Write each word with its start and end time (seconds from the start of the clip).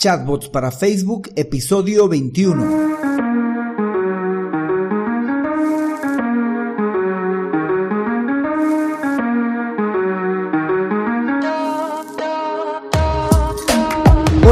Chatbots 0.00 0.46
para 0.46 0.70
Facebook, 0.70 1.28
episodio 1.34 2.06
21. 2.08 3.47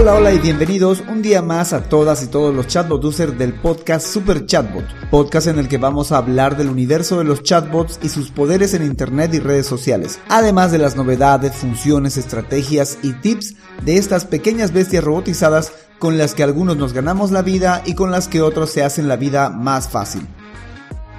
Hola, 0.06 0.18
hola 0.18 0.32
y 0.34 0.38
bienvenidos 0.38 1.02
un 1.08 1.20
día 1.20 1.42
más 1.42 1.72
a 1.72 1.88
todas 1.88 2.22
y 2.22 2.28
todos 2.28 2.54
los 2.54 2.68
chatbot 2.68 3.04
users 3.04 3.36
del 3.36 3.52
podcast 3.54 4.06
Super 4.06 4.46
Chatbot, 4.46 4.84
podcast 5.10 5.48
en 5.48 5.58
el 5.58 5.66
que 5.66 5.78
vamos 5.78 6.12
a 6.12 6.18
hablar 6.18 6.56
del 6.56 6.68
universo 6.68 7.18
de 7.18 7.24
los 7.24 7.42
chatbots 7.42 7.98
y 8.04 8.08
sus 8.08 8.30
poderes 8.30 8.72
en 8.74 8.84
internet 8.84 9.34
y 9.34 9.40
redes 9.40 9.66
sociales, 9.66 10.20
además 10.28 10.70
de 10.70 10.78
las 10.78 10.94
novedades, 10.94 11.56
funciones, 11.56 12.18
estrategias 12.18 12.98
y 13.02 13.14
tips 13.14 13.56
de 13.84 13.96
estas 13.96 14.24
pequeñas 14.26 14.72
bestias 14.72 15.02
robotizadas 15.02 15.72
con 15.98 16.18
las 16.18 16.34
que 16.34 16.44
algunos 16.44 16.76
nos 16.76 16.92
ganamos 16.92 17.32
la 17.32 17.42
vida 17.42 17.82
y 17.84 17.94
con 17.94 18.12
las 18.12 18.28
que 18.28 18.42
otros 18.42 18.70
se 18.70 18.84
hacen 18.84 19.08
la 19.08 19.16
vida 19.16 19.50
más 19.50 19.88
fácil. 19.88 20.24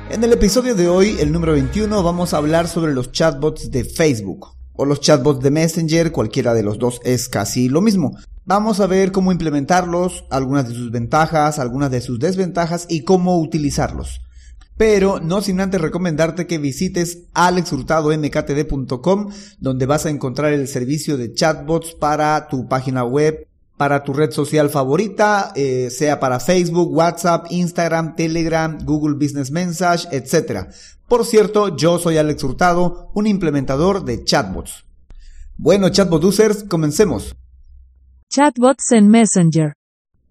En 0.10 0.24
el 0.24 0.32
episodio 0.32 0.76
de 0.76 0.88
hoy, 0.88 1.18
el 1.20 1.34
número 1.34 1.52
21, 1.52 2.04
vamos 2.04 2.34
a 2.34 2.38
hablar 2.38 2.70
sobre 2.70 2.94
los 2.94 3.12
chatbots 3.12 3.70
de 3.70 3.84
Facebook 3.84 4.48
o 4.72 4.86
los 4.86 5.02
chatbots 5.02 5.44
de 5.44 5.52
Messenger, 5.52 6.14
cualquiera 6.14 6.54
de 6.54 6.64
los 6.64 6.80
dos 6.80 7.02
es 7.04 7.28
casi 7.28 7.68
lo 7.68 7.82
mismo. 7.82 8.16
Vamos 8.48 8.80
a 8.80 8.88
ver 8.88 9.12
cómo 9.12 9.34
implementarlos, 9.34 10.24
algunas 10.30 10.70
de 10.70 10.74
sus 10.74 10.90
ventajas, 10.90 11.60
algunas 11.60 11.92
de 11.92 12.00
sus 12.00 12.18
desventajas 12.18 12.86
y 12.90 13.04
cómo 13.04 13.42
utilizarlos. 13.42 14.22
Pero 14.78 15.20
no 15.20 15.42
sin 15.42 15.60
antes 15.60 15.82
recomendarte 15.82 16.48
que 16.48 16.58
visites 16.58 17.24
alexhurtadomktd.com 17.34 19.32
donde 19.60 19.86
vas 19.86 20.06
a 20.06 20.12
encontrar 20.12 20.54
el 20.54 20.70
servicio 20.70 21.18
de 21.18 21.34
chatbots 21.34 21.94
para 21.94 22.48
tu 22.48 22.70
página 22.70 23.04
web, 23.04 23.50
para 23.76 24.06
tu 24.06 24.14
red 24.14 24.32
social 24.32 24.70
favorita, 24.70 25.52
eh, 25.54 25.90
sea 25.92 26.22
para 26.22 26.40
Facebook, 26.40 26.90
WhatsApp, 26.96 27.48
Instagram, 27.50 28.16
Telegram, 28.16 28.78
Google 28.86 29.16
Business 29.16 29.52
Message, 29.52 30.08
etc. 30.14 30.70
Por 31.10 31.26
cierto, 31.26 31.76
yo 31.76 32.00
soy 32.00 32.18
Alex 32.18 32.42
Hurtado, 32.46 33.12
un 33.14 33.28
implementador 33.28 34.06
de 34.06 34.24
chatbots. 34.24 34.86
Bueno, 35.58 35.90
chatbot 35.90 36.24
users, 36.24 36.64
comencemos. 36.64 37.36
Chatbots 38.30 38.92
en 38.92 39.08
Messenger. 39.08 39.74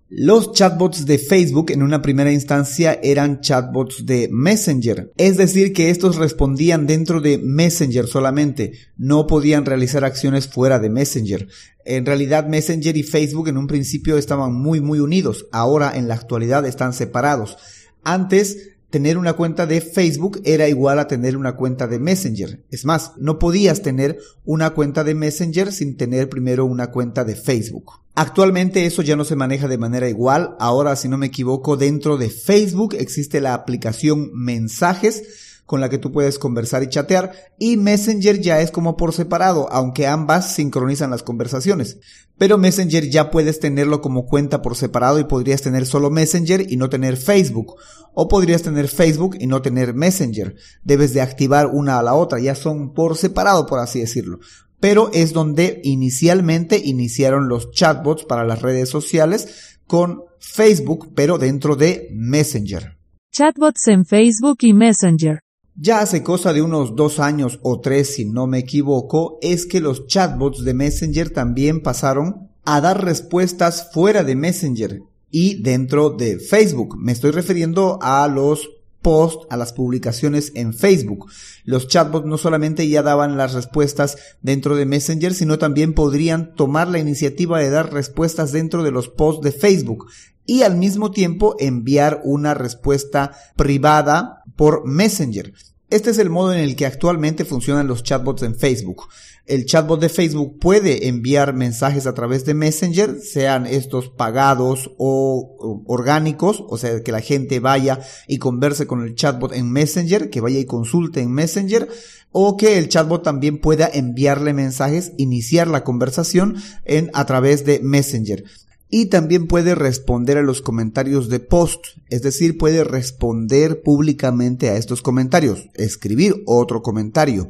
Los 0.08 0.52
chatbots 0.52 1.06
de 1.06 1.16
Facebook 1.16 1.70
en 1.72 1.82
una 1.82 2.02
primera 2.02 2.30
instancia 2.30 3.00
eran 3.02 3.40
chatbots 3.40 4.04
de 4.04 4.28
Messenger, 4.30 5.12
es 5.16 5.38
decir, 5.38 5.72
que 5.72 5.88
estos 5.88 6.16
respondían 6.16 6.86
dentro 6.86 7.22
de 7.22 7.38
Messenger 7.38 8.06
solamente, 8.06 8.72
no 8.98 9.26
podían 9.26 9.64
realizar 9.64 10.04
acciones 10.04 10.46
fuera 10.46 10.78
de 10.78 10.90
Messenger. 10.90 11.48
En 11.86 12.04
realidad 12.04 12.46
Messenger 12.46 12.96
y 12.98 13.02
Facebook 13.02 13.48
en 13.48 13.56
un 13.56 13.66
principio 13.66 14.18
estaban 14.18 14.52
muy 14.52 14.82
muy 14.82 15.00
unidos, 15.00 15.46
ahora 15.50 15.96
en 15.96 16.06
la 16.06 16.14
actualidad 16.14 16.66
están 16.66 16.92
separados. 16.92 17.56
Antes 18.04 18.75
tener 18.90 19.18
una 19.18 19.34
cuenta 19.34 19.66
de 19.66 19.80
Facebook 19.80 20.40
era 20.44 20.68
igual 20.68 20.98
a 20.98 21.08
tener 21.08 21.36
una 21.36 21.56
cuenta 21.56 21.86
de 21.86 21.98
Messenger. 21.98 22.64
Es 22.70 22.84
más, 22.84 23.12
no 23.16 23.38
podías 23.38 23.82
tener 23.82 24.18
una 24.44 24.70
cuenta 24.70 25.04
de 25.04 25.14
Messenger 25.14 25.72
sin 25.72 25.96
tener 25.96 26.28
primero 26.28 26.64
una 26.64 26.90
cuenta 26.90 27.24
de 27.24 27.36
Facebook. 27.36 28.00
Actualmente 28.14 28.86
eso 28.86 29.02
ya 29.02 29.16
no 29.16 29.24
se 29.24 29.36
maneja 29.36 29.68
de 29.68 29.78
manera 29.78 30.08
igual. 30.08 30.56
Ahora, 30.58 30.96
si 30.96 31.08
no 31.08 31.18
me 31.18 31.26
equivoco, 31.26 31.76
dentro 31.76 32.16
de 32.16 32.30
Facebook 32.30 32.94
existe 32.98 33.40
la 33.40 33.54
aplicación 33.54 34.30
Mensajes 34.32 35.45
con 35.66 35.80
la 35.80 35.88
que 35.88 35.98
tú 35.98 36.12
puedes 36.12 36.38
conversar 36.38 36.82
y 36.82 36.88
chatear 36.88 37.32
y 37.58 37.76
Messenger 37.76 38.40
ya 38.40 38.60
es 38.60 38.70
como 38.70 38.96
por 38.96 39.12
separado, 39.12 39.68
aunque 39.70 40.06
ambas 40.06 40.54
sincronizan 40.54 41.10
las 41.10 41.22
conversaciones. 41.22 41.98
Pero 42.38 42.56
Messenger 42.56 43.08
ya 43.10 43.30
puedes 43.30 43.60
tenerlo 43.60 44.00
como 44.00 44.26
cuenta 44.26 44.62
por 44.62 44.76
separado 44.76 45.18
y 45.18 45.24
podrías 45.24 45.62
tener 45.62 45.86
solo 45.86 46.10
Messenger 46.10 46.70
y 46.70 46.76
no 46.76 46.88
tener 46.88 47.16
Facebook. 47.16 47.74
O 48.14 48.28
podrías 48.28 48.62
tener 48.62 48.88
Facebook 48.88 49.36
y 49.38 49.46
no 49.46 49.60
tener 49.60 49.92
Messenger. 49.92 50.54
Debes 50.84 51.12
de 51.12 51.20
activar 51.20 51.66
una 51.66 51.98
a 51.98 52.02
la 52.02 52.14
otra, 52.14 52.38
ya 52.38 52.54
son 52.54 52.94
por 52.94 53.16
separado 53.16 53.66
por 53.66 53.80
así 53.80 54.00
decirlo 54.00 54.38
pero 54.78 55.10
es 55.12 55.32
donde 55.32 55.80
inicialmente 55.84 56.80
iniciaron 56.84 57.48
los 57.48 57.70
chatbots 57.70 58.24
para 58.24 58.44
las 58.44 58.62
redes 58.62 58.88
sociales 58.88 59.78
con 59.86 60.24
Facebook, 60.38 61.12
pero 61.14 61.38
dentro 61.38 61.76
de 61.76 62.08
Messenger. 62.12 62.96
Chatbots 63.32 63.88
en 63.88 64.04
Facebook 64.04 64.58
y 64.60 64.72
Messenger. 64.72 65.40
Ya 65.78 66.00
hace 66.00 66.22
cosa 66.22 66.54
de 66.54 66.62
unos 66.62 66.96
dos 66.96 67.20
años 67.20 67.60
o 67.62 67.80
tres, 67.80 68.14
si 68.14 68.24
no 68.24 68.46
me 68.46 68.58
equivoco, 68.60 69.38
es 69.42 69.66
que 69.66 69.82
los 69.82 70.06
chatbots 70.06 70.64
de 70.64 70.72
Messenger 70.72 71.28
también 71.28 71.82
pasaron 71.82 72.48
a 72.64 72.80
dar 72.80 73.04
respuestas 73.04 73.90
fuera 73.92 74.24
de 74.24 74.36
Messenger 74.36 75.02
y 75.30 75.62
dentro 75.62 76.08
de 76.08 76.38
Facebook. 76.38 76.96
Me 76.98 77.12
estoy 77.12 77.30
refiriendo 77.30 77.98
a 78.00 78.26
los 78.26 78.70
posts, 79.02 79.46
a 79.50 79.58
las 79.58 79.74
publicaciones 79.74 80.50
en 80.54 80.72
Facebook. 80.72 81.30
Los 81.64 81.88
chatbots 81.88 82.26
no 82.26 82.38
solamente 82.38 82.88
ya 82.88 83.02
daban 83.02 83.36
las 83.36 83.52
respuestas 83.52 84.16
dentro 84.40 84.76
de 84.76 84.86
Messenger, 84.86 85.34
sino 85.34 85.58
también 85.58 85.92
podrían 85.92 86.54
tomar 86.54 86.88
la 86.88 87.00
iniciativa 87.00 87.60
de 87.60 87.68
dar 87.68 87.92
respuestas 87.92 88.50
dentro 88.50 88.82
de 88.82 88.92
los 88.92 89.10
posts 89.10 89.44
de 89.44 89.52
Facebook 89.52 90.06
y 90.46 90.62
al 90.62 90.76
mismo 90.76 91.10
tiempo 91.10 91.56
enviar 91.58 92.20
una 92.24 92.54
respuesta 92.54 93.32
privada 93.56 94.42
por 94.56 94.86
Messenger. 94.86 95.52
Este 95.88 96.10
es 96.10 96.18
el 96.18 96.30
modo 96.30 96.52
en 96.52 96.60
el 96.60 96.74
que 96.74 96.86
actualmente 96.86 97.44
funcionan 97.44 97.86
los 97.86 98.02
chatbots 98.02 98.42
en 98.42 98.56
Facebook. 98.56 99.04
El 99.46 99.66
chatbot 99.66 100.00
de 100.00 100.08
Facebook 100.08 100.58
puede 100.58 101.06
enviar 101.06 101.54
mensajes 101.54 102.08
a 102.08 102.14
través 102.14 102.44
de 102.44 102.54
Messenger, 102.54 103.20
sean 103.20 103.66
estos 103.66 104.08
pagados 104.08 104.90
o 104.98 105.84
orgánicos, 105.86 106.64
o 106.68 106.76
sea, 106.76 107.00
que 107.04 107.12
la 107.12 107.20
gente 107.20 107.60
vaya 107.60 108.00
y 108.26 108.38
converse 108.38 108.88
con 108.88 109.04
el 109.04 109.14
chatbot 109.14 109.52
en 109.52 109.70
Messenger, 109.70 110.30
que 110.30 110.40
vaya 110.40 110.58
y 110.58 110.64
consulte 110.64 111.20
en 111.20 111.30
Messenger, 111.30 111.88
o 112.32 112.56
que 112.56 112.78
el 112.78 112.88
chatbot 112.88 113.22
también 113.22 113.60
pueda 113.60 113.88
enviarle 113.92 114.52
mensajes, 114.52 115.12
iniciar 115.16 115.68
la 115.68 115.84
conversación 115.84 116.56
en, 116.84 117.12
a 117.14 117.24
través 117.26 117.64
de 117.64 117.78
Messenger 117.78 118.42
y 118.88 119.06
también 119.06 119.46
puede 119.46 119.74
responder 119.74 120.38
a 120.38 120.42
los 120.42 120.62
comentarios 120.62 121.28
de 121.28 121.40
post, 121.40 121.86
es 122.08 122.22
decir, 122.22 122.56
puede 122.56 122.84
responder 122.84 123.82
públicamente 123.82 124.70
a 124.70 124.76
estos 124.76 125.02
comentarios, 125.02 125.68
escribir 125.74 126.42
otro 126.46 126.82
comentario 126.82 127.48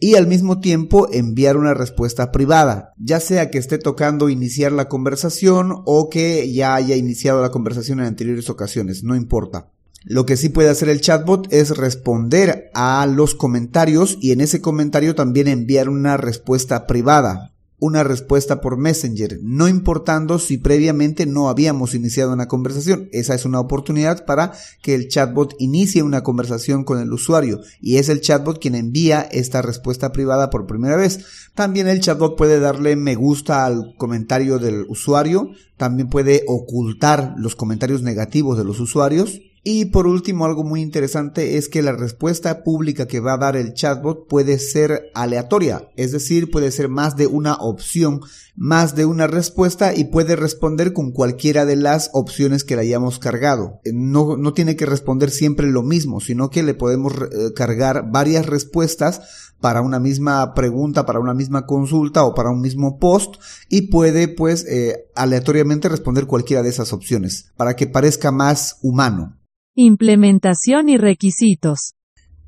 y 0.00 0.14
al 0.14 0.26
mismo 0.26 0.60
tiempo 0.60 1.08
enviar 1.12 1.56
una 1.56 1.74
respuesta 1.74 2.30
privada, 2.30 2.94
ya 2.98 3.20
sea 3.20 3.50
que 3.50 3.58
esté 3.58 3.78
tocando 3.78 4.28
iniciar 4.28 4.72
la 4.72 4.88
conversación 4.88 5.82
o 5.84 6.08
que 6.08 6.52
ya 6.52 6.74
haya 6.74 6.94
iniciado 6.94 7.42
la 7.42 7.50
conversación 7.50 8.00
en 8.00 8.06
anteriores 8.06 8.48
ocasiones, 8.48 9.02
no 9.02 9.16
importa. 9.16 9.70
Lo 10.04 10.24
que 10.24 10.36
sí 10.36 10.48
puede 10.48 10.70
hacer 10.70 10.88
el 10.88 11.00
chatbot 11.00 11.52
es 11.52 11.76
responder 11.76 12.70
a 12.72 13.04
los 13.06 13.34
comentarios 13.34 14.16
y 14.20 14.30
en 14.30 14.40
ese 14.40 14.60
comentario 14.60 15.16
también 15.16 15.48
enviar 15.48 15.88
una 15.88 16.16
respuesta 16.16 16.86
privada 16.86 17.52
una 17.80 18.02
respuesta 18.02 18.60
por 18.60 18.76
Messenger, 18.76 19.38
no 19.42 19.68
importando 19.68 20.38
si 20.38 20.58
previamente 20.58 21.26
no 21.26 21.48
habíamos 21.48 21.94
iniciado 21.94 22.32
una 22.32 22.48
conversación. 22.48 23.08
Esa 23.12 23.34
es 23.34 23.44
una 23.44 23.60
oportunidad 23.60 24.24
para 24.24 24.52
que 24.82 24.94
el 24.94 25.08
chatbot 25.08 25.54
inicie 25.58 26.02
una 26.02 26.22
conversación 26.22 26.84
con 26.84 26.98
el 27.00 27.12
usuario 27.12 27.60
y 27.80 27.96
es 27.96 28.08
el 28.08 28.20
chatbot 28.20 28.60
quien 28.60 28.74
envía 28.74 29.20
esta 29.20 29.62
respuesta 29.62 30.12
privada 30.12 30.50
por 30.50 30.66
primera 30.66 30.96
vez. 30.96 31.50
También 31.54 31.88
el 31.88 32.00
chatbot 32.00 32.36
puede 32.36 32.58
darle 32.58 32.96
me 32.96 33.14
gusta 33.14 33.64
al 33.64 33.94
comentario 33.96 34.58
del 34.58 34.84
usuario, 34.88 35.50
también 35.76 36.08
puede 36.08 36.44
ocultar 36.48 37.34
los 37.38 37.54
comentarios 37.54 38.02
negativos 38.02 38.58
de 38.58 38.64
los 38.64 38.80
usuarios 38.80 39.40
y 39.70 39.84
por 39.84 40.06
último, 40.06 40.46
algo 40.46 40.64
muy 40.64 40.80
interesante 40.80 41.58
es 41.58 41.68
que 41.68 41.82
la 41.82 41.92
respuesta 41.92 42.64
pública 42.64 43.06
que 43.06 43.20
va 43.20 43.34
a 43.34 43.36
dar 43.36 43.54
el 43.54 43.74
chatbot 43.74 44.26
puede 44.26 44.58
ser 44.58 45.10
aleatoria, 45.12 45.90
es 45.94 46.10
decir, 46.10 46.50
puede 46.50 46.70
ser 46.70 46.88
más 46.88 47.16
de 47.16 47.26
una 47.26 47.52
opción, 47.56 48.22
más 48.56 48.94
de 48.94 49.04
una 49.04 49.26
respuesta 49.26 49.94
y 49.94 50.04
puede 50.04 50.36
responder 50.36 50.94
con 50.94 51.12
cualquiera 51.12 51.66
de 51.66 51.76
las 51.76 52.08
opciones 52.14 52.64
que 52.64 52.76
le 52.76 52.80
hayamos 52.80 53.18
cargado. 53.18 53.80
Eh, 53.84 53.90
no, 53.92 54.38
no 54.38 54.54
tiene 54.54 54.74
que 54.74 54.86
responder 54.86 55.30
siempre 55.30 55.66
lo 55.66 55.82
mismo, 55.82 56.20
sino 56.20 56.48
que 56.48 56.62
le 56.62 56.72
podemos 56.72 57.12
eh, 57.12 57.52
cargar 57.54 58.10
varias 58.10 58.46
respuestas 58.46 59.52
para 59.60 59.82
una 59.82 59.98
misma 59.98 60.54
pregunta, 60.54 61.04
para 61.04 61.20
una 61.20 61.34
misma 61.34 61.66
consulta 61.66 62.24
o 62.24 62.34
para 62.34 62.48
un 62.48 62.62
mismo 62.62 62.98
post 62.98 63.34
y 63.68 63.90
puede 63.90 64.28
pues 64.28 64.64
eh, 64.66 65.10
aleatoriamente 65.14 65.90
responder 65.90 66.24
cualquiera 66.24 66.62
de 66.62 66.70
esas 66.70 66.94
opciones 66.94 67.52
para 67.58 67.76
que 67.76 67.86
parezca 67.86 68.32
más 68.32 68.78
humano. 68.80 69.34
Implementación 69.80 70.88
y 70.88 70.96
requisitos. 70.96 71.94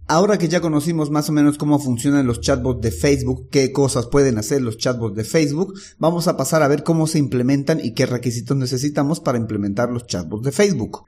Ahora 0.09 0.37
que 0.37 0.49
ya 0.49 0.61
conocimos 0.61 1.13
más 1.13 1.29
o 1.29 1.33
menos 1.33 1.59
cómo 1.59 1.79
funcionan 1.79 2.27
los 2.27 2.41
chatbots 2.41 2.81
de 2.81 2.91
Facebook, 2.91 3.47
qué 3.53 3.71
cosas 3.71 4.09
pueden 4.09 4.37
hacer 4.37 4.63
los 4.63 4.79
chatbots 4.79 5.15
de 5.15 5.23
Facebook, 5.23 5.75
vamos 6.01 6.27
a 6.27 6.37
pasar 6.37 6.65
a 6.65 6.67
ver 6.67 6.83
cómo 6.83 7.07
se 7.07 7.21
implementan 7.21 7.79
y 7.81 7.93
qué 7.95 8.07
requisitos 8.07 8.57
necesitamos 8.57 9.21
para 9.21 9.39
implementar 9.39 9.91
los 9.91 10.09
chatbots 10.09 10.43
de 10.43 10.51
Facebook. 10.51 11.05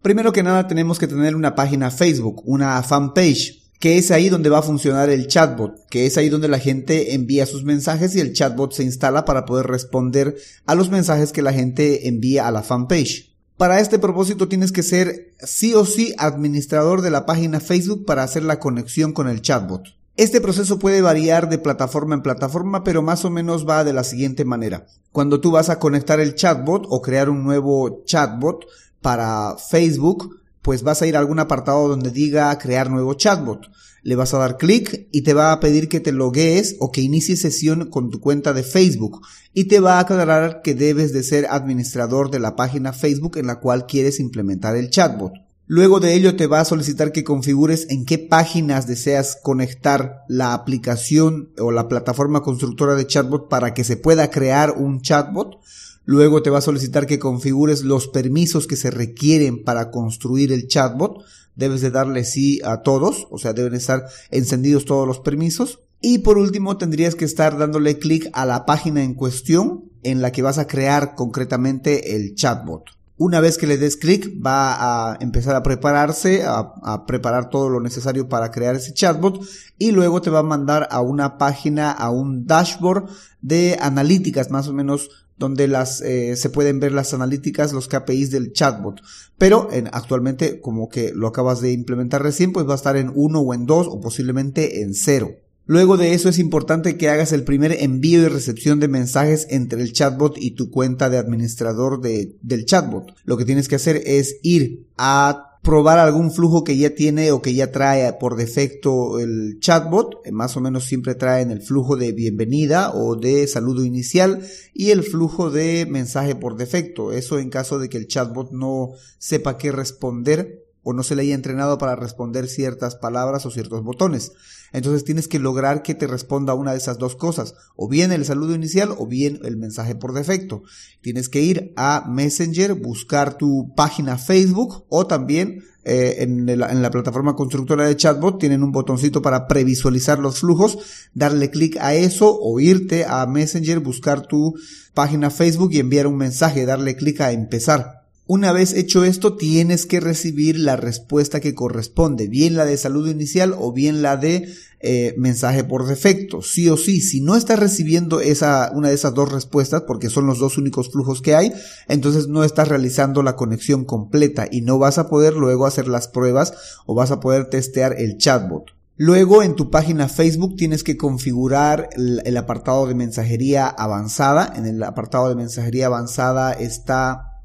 Primero 0.00 0.32
que 0.32 0.42
nada 0.42 0.66
tenemos 0.66 0.98
que 0.98 1.08
tener 1.08 1.36
una 1.36 1.54
página 1.54 1.90
Facebook, 1.90 2.40
una 2.46 2.82
fanpage. 2.82 3.62
que 3.78 3.98
es 3.98 4.10
ahí 4.10 4.30
donde 4.30 4.48
va 4.48 4.60
a 4.60 4.62
funcionar 4.62 5.10
el 5.10 5.26
chatbot, 5.26 5.86
que 5.90 6.06
es 6.06 6.16
ahí 6.16 6.30
donde 6.30 6.48
la 6.48 6.58
gente 6.58 7.12
envía 7.12 7.44
sus 7.44 7.64
mensajes 7.64 8.16
y 8.16 8.20
el 8.20 8.32
chatbot 8.32 8.72
se 8.72 8.82
instala 8.82 9.26
para 9.26 9.44
poder 9.44 9.66
responder 9.66 10.36
a 10.64 10.74
los 10.74 10.88
mensajes 10.88 11.32
que 11.32 11.42
la 11.42 11.52
gente 11.52 12.08
envía 12.08 12.48
a 12.48 12.50
la 12.50 12.62
fanpage. 12.62 13.35
Para 13.56 13.80
este 13.80 13.98
propósito 13.98 14.48
tienes 14.48 14.70
que 14.70 14.82
ser 14.82 15.32
sí 15.38 15.72
o 15.72 15.86
sí 15.86 16.14
administrador 16.18 17.00
de 17.00 17.10
la 17.10 17.24
página 17.24 17.58
Facebook 17.58 18.04
para 18.04 18.22
hacer 18.22 18.42
la 18.42 18.60
conexión 18.60 19.12
con 19.12 19.28
el 19.28 19.40
chatbot. 19.40 19.82
Este 20.18 20.42
proceso 20.42 20.78
puede 20.78 21.00
variar 21.00 21.48
de 21.48 21.56
plataforma 21.56 22.14
en 22.14 22.22
plataforma, 22.22 22.84
pero 22.84 23.00
más 23.00 23.24
o 23.24 23.30
menos 23.30 23.66
va 23.66 23.82
de 23.82 23.94
la 23.94 24.04
siguiente 24.04 24.44
manera. 24.44 24.86
Cuando 25.10 25.40
tú 25.40 25.52
vas 25.52 25.70
a 25.70 25.78
conectar 25.78 26.20
el 26.20 26.34
chatbot 26.34 26.86
o 26.90 27.00
crear 27.00 27.30
un 27.30 27.44
nuevo 27.44 28.02
chatbot 28.04 28.66
para 29.00 29.56
Facebook, 29.56 30.36
pues 30.66 30.82
vas 30.82 31.00
a 31.00 31.06
ir 31.06 31.14
a 31.14 31.20
algún 31.20 31.38
apartado 31.38 31.86
donde 31.86 32.10
diga 32.10 32.58
crear 32.58 32.90
nuevo 32.90 33.14
chatbot. 33.14 33.70
Le 34.02 34.16
vas 34.16 34.34
a 34.34 34.38
dar 34.38 34.56
clic 34.56 35.06
y 35.12 35.22
te 35.22 35.32
va 35.32 35.52
a 35.52 35.60
pedir 35.60 35.88
que 35.88 36.00
te 36.00 36.10
loguees 36.10 36.74
o 36.80 36.90
que 36.90 37.02
inicies 37.02 37.42
sesión 37.42 37.88
con 37.88 38.10
tu 38.10 38.18
cuenta 38.18 38.52
de 38.52 38.64
Facebook 38.64 39.20
y 39.54 39.68
te 39.68 39.78
va 39.78 39.98
a 39.98 40.00
aclarar 40.00 40.62
que 40.64 40.74
debes 40.74 41.12
de 41.12 41.22
ser 41.22 41.46
administrador 41.50 42.32
de 42.32 42.40
la 42.40 42.56
página 42.56 42.92
Facebook 42.92 43.38
en 43.38 43.46
la 43.46 43.60
cual 43.60 43.86
quieres 43.86 44.18
implementar 44.18 44.74
el 44.74 44.90
chatbot. 44.90 45.34
Luego 45.66 46.00
de 46.00 46.14
ello 46.14 46.34
te 46.34 46.48
va 46.48 46.58
a 46.58 46.64
solicitar 46.64 47.12
que 47.12 47.22
configures 47.22 47.86
en 47.88 48.04
qué 48.04 48.18
páginas 48.18 48.88
deseas 48.88 49.38
conectar 49.40 50.24
la 50.26 50.52
aplicación 50.52 51.52
o 51.60 51.70
la 51.70 51.86
plataforma 51.86 52.42
constructora 52.42 52.96
de 52.96 53.06
chatbot 53.06 53.48
para 53.48 53.72
que 53.72 53.84
se 53.84 53.96
pueda 53.96 54.32
crear 54.32 54.72
un 54.72 55.00
chatbot. 55.00 55.60
Luego 56.06 56.40
te 56.40 56.50
va 56.50 56.58
a 56.58 56.62
solicitar 56.62 57.06
que 57.06 57.18
configures 57.18 57.82
los 57.82 58.06
permisos 58.06 58.68
que 58.68 58.76
se 58.76 58.92
requieren 58.92 59.64
para 59.64 59.90
construir 59.90 60.52
el 60.52 60.68
chatbot. 60.68 61.24
Debes 61.56 61.80
de 61.80 61.90
darle 61.90 62.22
sí 62.22 62.60
a 62.64 62.82
todos, 62.82 63.26
o 63.28 63.38
sea, 63.38 63.52
deben 63.52 63.74
estar 63.74 64.04
encendidos 64.30 64.84
todos 64.84 65.06
los 65.06 65.18
permisos. 65.18 65.80
Y 66.00 66.18
por 66.18 66.38
último, 66.38 66.76
tendrías 66.76 67.16
que 67.16 67.24
estar 67.24 67.58
dándole 67.58 67.98
clic 67.98 68.30
a 68.34 68.46
la 68.46 68.66
página 68.66 69.02
en 69.02 69.14
cuestión 69.14 69.90
en 70.04 70.22
la 70.22 70.30
que 70.30 70.42
vas 70.42 70.58
a 70.58 70.68
crear 70.68 71.16
concretamente 71.16 72.14
el 72.14 72.36
chatbot. 72.36 72.84
Una 73.18 73.40
vez 73.40 73.58
que 73.58 73.66
le 73.66 73.76
des 73.76 73.96
clic, 73.96 74.30
va 74.44 75.10
a 75.10 75.16
empezar 75.20 75.56
a 75.56 75.62
prepararse, 75.64 76.44
a, 76.44 76.72
a, 76.82 77.06
preparar 77.06 77.50
todo 77.50 77.68
lo 77.68 77.80
necesario 77.80 78.28
para 78.28 78.52
crear 78.52 78.76
ese 78.76 78.92
chatbot 78.92 79.40
y 79.78 79.90
luego 79.90 80.20
te 80.20 80.30
va 80.30 80.40
a 80.40 80.44
mandar 80.44 80.86
a 80.90 81.00
una 81.00 81.38
página, 81.38 81.90
a 81.90 82.10
un 82.10 82.46
dashboard 82.46 83.08
de 83.40 83.78
analíticas, 83.80 84.50
más 84.50 84.68
o 84.68 84.74
menos 84.74 85.25
donde 85.38 85.68
las 85.68 86.00
eh, 86.00 86.36
se 86.36 86.50
pueden 86.50 86.80
ver 86.80 86.92
las 86.92 87.14
analíticas, 87.14 87.72
los 87.72 87.88
KPIs 87.88 88.30
del 88.30 88.52
chatbot. 88.52 89.00
Pero 89.38 89.68
en, 89.72 89.88
actualmente, 89.88 90.60
como 90.60 90.88
que 90.88 91.12
lo 91.14 91.26
acabas 91.26 91.60
de 91.60 91.72
implementar 91.72 92.22
recién, 92.22 92.52
pues 92.52 92.66
va 92.66 92.72
a 92.72 92.76
estar 92.76 92.96
en 92.96 93.12
1 93.14 93.40
o 93.40 93.54
en 93.54 93.66
2 93.66 93.86
o 93.90 94.00
posiblemente 94.00 94.82
en 94.82 94.94
0. 94.94 95.36
Luego 95.68 95.96
de 95.96 96.14
eso 96.14 96.28
es 96.28 96.38
importante 96.38 96.96
que 96.96 97.08
hagas 97.08 97.32
el 97.32 97.42
primer 97.42 97.72
envío 97.72 98.22
y 98.22 98.28
recepción 98.28 98.78
de 98.78 98.86
mensajes 98.86 99.48
entre 99.50 99.82
el 99.82 99.92
chatbot 99.92 100.38
y 100.38 100.52
tu 100.52 100.70
cuenta 100.70 101.10
de 101.10 101.18
administrador 101.18 102.00
de, 102.00 102.36
del 102.40 102.66
chatbot. 102.66 103.14
Lo 103.24 103.36
que 103.36 103.44
tienes 103.44 103.66
que 103.66 103.74
hacer 103.74 104.00
es 104.06 104.36
ir 104.42 104.86
a 104.96 105.55
probar 105.66 105.98
algún 105.98 106.30
flujo 106.30 106.62
que 106.62 106.78
ya 106.78 106.94
tiene 106.94 107.32
o 107.32 107.42
que 107.42 107.52
ya 107.52 107.72
trae 107.72 108.12
por 108.12 108.36
defecto 108.36 109.18
el 109.18 109.58
chatbot. 109.58 110.24
Eh, 110.24 110.30
más 110.30 110.56
o 110.56 110.60
menos 110.60 110.84
siempre 110.84 111.16
traen 111.16 111.50
el 111.50 111.60
flujo 111.60 111.96
de 111.96 112.12
bienvenida 112.12 112.92
o 112.94 113.16
de 113.16 113.48
saludo 113.48 113.84
inicial 113.84 114.46
y 114.72 114.92
el 114.92 115.02
flujo 115.02 115.50
de 115.50 115.84
mensaje 115.90 116.36
por 116.36 116.56
defecto. 116.56 117.10
Eso 117.10 117.40
en 117.40 117.50
caso 117.50 117.80
de 117.80 117.88
que 117.88 117.98
el 117.98 118.06
chatbot 118.06 118.52
no 118.52 118.92
sepa 119.18 119.58
qué 119.58 119.72
responder 119.72 120.65
o 120.88 120.92
no 120.92 121.02
se 121.02 121.16
le 121.16 121.22
haya 121.22 121.34
entrenado 121.34 121.78
para 121.78 121.96
responder 121.96 122.46
ciertas 122.46 122.94
palabras 122.94 123.44
o 123.44 123.50
ciertos 123.50 123.82
botones. 123.82 124.30
Entonces 124.72 125.02
tienes 125.02 125.26
que 125.26 125.40
lograr 125.40 125.82
que 125.82 125.96
te 125.96 126.06
responda 126.06 126.54
una 126.54 126.70
de 126.70 126.78
esas 126.78 126.96
dos 126.96 127.16
cosas, 127.16 127.54
o 127.74 127.88
bien 127.88 128.12
el 128.12 128.24
saludo 128.24 128.54
inicial 128.54 128.94
o 128.96 129.04
bien 129.04 129.40
el 129.42 129.56
mensaje 129.56 129.96
por 129.96 130.12
defecto. 130.12 130.62
Tienes 131.00 131.28
que 131.28 131.40
ir 131.42 131.72
a 131.76 132.04
Messenger, 132.08 132.74
buscar 132.74 133.36
tu 133.36 133.74
página 133.74 134.16
Facebook 134.16 134.84
o 134.88 135.08
también 135.08 135.64
eh, 135.82 136.22
en, 136.22 136.48
en, 136.48 136.82
la, 136.82 136.90
plataforma 136.92 137.34
constructora 137.34 137.84
de 137.84 137.96
chatbot 137.96 138.38
tienen 138.38 138.62
un 138.62 138.70
botoncito 138.70 139.22
para 139.22 139.48
previsualizar 139.48 140.20
los 140.20 140.38
flujos, 140.38 140.78
darle 141.14 141.50
clic 141.50 141.78
a 141.80 141.94
eso 141.94 142.38
o 142.40 142.60
irte 142.60 143.04
a 143.08 143.26
Messenger, 143.26 143.80
buscar 143.80 144.22
tu 144.22 144.54
página 144.94 145.30
Facebook 145.30 145.72
y 145.72 145.80
enviar 145.80 146.06
un 146.06 146.16
mensaje, 146.16 146.64
darle 146.64 146.94
clic 146.94 147.20
a 147.22 147.32
empezar. 147.32 147.95
Una 148.28 148.50
vez 148.50 148.74
hecho 148.74 149.04
esto, 149.04 149.36
tienes 149.36 149.86
que 149.86 150.00
recibir 150.00 150.58
la 150.58 150.74
respuesta 150.74 151.38
que 151.38 151.54
corresponde, 151.54 152.26
bien 152.26 152.56
la 152.56 152.64
de 152.64 152.76
saludo 152.76 153.08
inicial 153.08 153.54
o 153.56 153.72
bien 153.72 154.02
la 154.02 154.16
de 154.16 154.52
eh, 154.80 155.14
mensaje 155.16 155.62
por 155.62 155.86
defecto. 155.86 156.42
Sí 156.42 156.68
o 156.68 156.76
sí, 156.76 157.00
si 157.00 157.20
no 157.20 157.36
estás 157.36 157.60
recibiendo 157.60 158.20
esa, 158.20 158.72
una 158.74 158.88
de 158.88 158.96
esas 158.96 159.14
dos 159.14 159.30
respuestas, 159.30 159.82
porque 159.82 160.10
son 160.10 160.26
los 160.26 160.40
dos 160.40 160.58
únicos 160.58 160.90
flujos 160.90 161.22
que 161.22 161.36
hay, 161.36 161.52
entonces 161.86 162.26
no 162.26 162.42
estás 162.42 162.66
realizando 162.66 163.22
la 163.22 163.36
conexión 163.36 163.84
completa 163.84 164.48
y 164.50 164.62
no 164.62 164.80
vas 164.80 164.98
a 164.98 165.08
poder 165.08 165.34
luego 165.34 165.64
hacer 165.64 165.86
las 165.86 166.08
pruebas 166.08 166.52
o 166.84 166.96
vas 166.96 167.12
a 167.12 167.20
poder 167.20 167.48
testear 167.48 167.94
el 167.96 168.18
chatbot. 168.18 168.72
Luego 168.96 169.44
en 169.44 169.54
tu 169.54 169.70
página 169.70 170.08
Facebook 170.08 170.56
tienes 170.56 170.82
que 170.82 170.96
configurar 170.96 171.90
el, 171.94 172.22
el 172.24 172.36
apartado 172.36 172.88
de 172.88 172.96
mensajería 172.96 173.68
avanzada. 173.68 174.52
En 174.56 174.66
el 174.66 174.82
apartado 174.82 175.28
de 175.28 175.36
mensajería 175.36 175.86
avanzada 175.86 176.52
está 176.54 177.35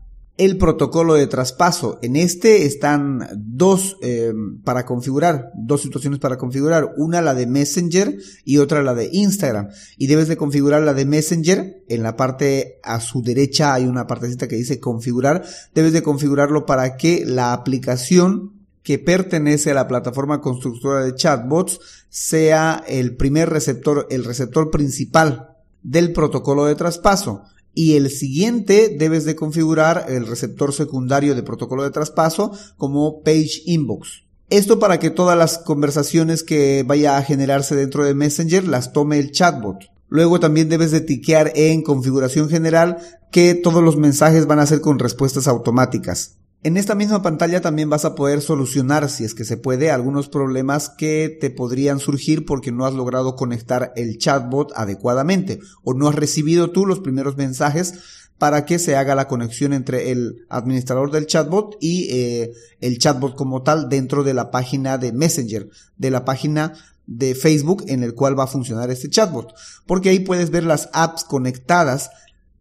el 0.41 0.57
protocolo 0.57 1.13
de 1.13 1.27
traspaso. 1.27 1.99
En 2.01 2.15
este 2.15 2.65
están 2.65 3.27
dos 3.37 3.97
eh, 4.01 4.33
para 4.63 4.87
configurar, 4.87 5.51
dos 5.53 5.83
situaciones 5.83 6.19
para 6.19 6.39
configurar. 6.39 6.95
Una 6.97 7.21
la 7.21 7.35
de 7.35 7.45
Messenger 7.45 8.17
y 8.43 8.57
otra 8.57 8.81
la 8.81 8.95
de 8.95 9.11
Instagram. 9.11 9.67
Y 9.99 10.07
debes 10.07 10.27
de 10.27 10.37
configurar 10.37 10.81
la 10.81 10.95
de 10.95 11.05
Messenger. 11.05 11.83
En 11.87 12.01
la 12.01 12.15
parte 12.15 12.79
a 12.81 12.99
su 13.01 13.21
derecha 13.21 13.75
hay 13.75 13.85
una 13.85 14.07
partecita 14.07 14.47
que 14.47 14.55
dice 14.55 14.79
configurar. 14.79 15.43
Debes 15.75 15.93
de 15.93 16.01
configurarlo 16.01 16.65
para 16.65 16.97
que 16.97 17.23
la 17.23 17.53
aplicación 17.53 18.53
que 18.81 18.97
pertenece 18.97 19.69
a 19.69 19.75
la 19.75 19.87
plataforma 19.87 20.41
constructora 20.41 21.05
de 21.05 21.13
chatbots 21.13 21.79
sea 22.09 22.83
el 22.87 23.15
primer 23.15 23.51
receptor, 23.51 24.07
el 24.09 24.25
receptor 24.25 24.71
principal 24.71 25.49
del 25.83 26.13
protocolo 26.13 26.65
de 26.65 26.73
traspaso 26.73 27.43
y 27.73 27.95
el 27.95 28.09
siguiente 28.09 28.95
debes 28.97 29.25
de 29.25 29.35
configurar 29.35 30.05
el 30.09 30.27
receptor 30.27 30.73
secundario 30.73 31.35
de 31.35 31.43
protocolo 31.43 31.83
de 31.83 31.91
traspaso 31.91 32.51
como 32.77 33.21
page 33.23 33.61
inbox. 33.65 34.23
Esto 34.49 34.79
para 34.79 34.99
que 34.99 35.09
todas 35.09 35.37
las 35.37 35.57
conversaciones 35.59 36.43
que 36.43 36.83
vaya 36.85 37.17
a 37.17 37.23
generarse 37.23 37.75
dentro 37.75 38.03
de 38.03 38.13
Messenger 38.13 38.67
las 38.67 38.91
tome 38.91 39.17
el 39.17 39.31
chatbot. 39.31 39.77
Luego 40.09 40.41
también 40.41 40.67
debes 40.67 40.91
de 40.91 40.99
tiquear 40.99 41.53
en 41.55 41.83
configuración 41.83 42.49
general 42.49 42.97
que 43.31 43.55
todos 43.55 43.81
los 43.81 43.95
mensajes 43.95 44.47
van 44.47 44.59
a 44.59 44.65
ser 44.65 44.81
con 44.81 44.99
respuestas 44.99 45.47
automáticas. 45.47 46.40
En 46.63 46.77
esta 46.77 46.93
misma 46.93 47.23
pantalla 47.23 47.59
también 47.59 47.89
vas 47.89 48.05
a 48.05 48.13
poder 48.13 48.39
solucionar, 48.39 49.09
si 49.09 49.23
es 49.23 49.33
que 49.33 49.45
se 49.45 49.57
puede, 49.57 49.89
algunos 49.89 50.29
problemas 50.29 50.89
que 50.89 51.35
te 51.41 51.49
podrían 51.49 51.99
surgir 51.99 52.45
porque 52.45 52.71
no 52.71 52.85
has 52.85 52.93
logrado 52.93 53.35
conectar 53.35 53.91
el 53.95 54.19
chatbot 54.19 54.71
adecuadamente 54.75 55.59
o 55.83 55.95
no 55.95 56.07
has 56.07 56.13
recibido 56.13 56.69
tú 56.69 56.85
los 56.85 56.99
primeros 56.99 57.35
mensajes 57.35 57.95
para 58.37 58.65
que 58.65 58.77
se 58.77 58.95
haga 58.95 59.15
la 59.15 59.27
conexión 59.27 59.73
entre 59.73 60.11
el 60.11 60.45
administrador 60.49 61.09
del 61.09 61.25
chatbot 61.25 61.77
y 61.79 62.09
eh, 62.11 62.51
el 62.79 62.99
chatbot 62.99 63.35
como 63.35 63.63
tal 63.63 63.89
dentro 63.89 64.23
de 64.23 64.35
la 64.35 64.51
página 64.51 64.99
de 64.99 65.13
Messenger, 65.13 65.67
de 65.97 66.11
la 66.11 66.25
página 66.25 66.73
de 67.07 67.33
Facebook 67.33 67.85
en 67.87 68.03
el 68.03 68.13
cual 68.13 68.37
va 68.37 68.43
a 68.43 68.47
funcionar 68.47 68.91
este 68.91 69.09
chatbot. 69.09 69.51
Porque 69.87 70.09
ahí 70.09 70.19
puedes 70.19 70.51
ver 70.51 70.63
las 70.63 70.89
apps 70.93 71.23
conectadas 71.23 72.11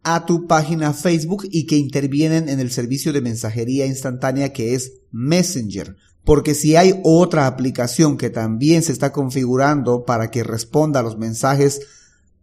a 0.03 0.25
tu 0.25 0.47
página 0.47 0.93
Facebook 0.93 1.47
y 1.51 1.65
que 1.65 1.77
intervienen 1.77 2.49
en 2.49 2.59
el 2.59 2.71
servicio 2.71 3.13
de 3.13 3.21
mensajería 3.21 3.85
instantánea 3.85 4.53
que 4.53 4.73
es 4.73 4.93
Messenger. 5.11 5.95
Porque 6.23 6.53
si 6.53 6.75
hay 6.75 6.99
otra 7.03 7.47
aplicación 7.47 8.17
que 8.17 8.29
también 8.29 8.83
se 8.83 8.91
está 8.91 9.11
configurando 9.11 10.05
para 10.05 10.29
que 10.29 10.43
responda 10.43 10.99
a 10.99 11.03
los 11.03 11.17
mensajes 11.17 11.81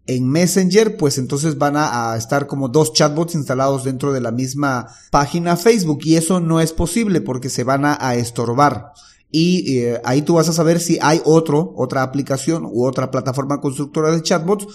en 0.07 0.27
Messenger, 0.27 0.97
pues 0.97 1.19
entonces 1.19 1.59
van 1.59 1.75
a, 1.77 2.17
estar 2.17 2.47
como 2.47 2.69
dos 2.69 2.93
chatbots 2.93 3.35
instalados 3.35 3.85
dentro 3.85 4.12
de 4.12 4.23
la 4.23 4.33
misma 4.33 4.88
página 5.11 5.57
Facebook 5.57 6.00
y 6.05 6.17
eso 6.17 6.41
no 6.41 6.61
es 6.61 6.73
posible 6.73 7.21
porque 7.21 7.50
se 7.50 7.62
van 7.62 7.85
a, 7.85 8.15
estorbar. 8.15 8.93
Y 9.31 9.77
eh, 9.77 10.00
ahí 10.05 10.23
tú 10.23 10.35
vas 10.35 10.49
a 10.49 10.55
saber 10.55 10.81
si 10.81 10.99
hay 11.03 11.21
otro, 11.27 11.75
otra 11.77 12.03
aplicación 12.03 12.65
u 12.65 12.87
otra 12.87 13.11
plataforma 13.11 13.61
constructora 13.61 14.11
de 14.11 14.23
chatbots 14.23 14.67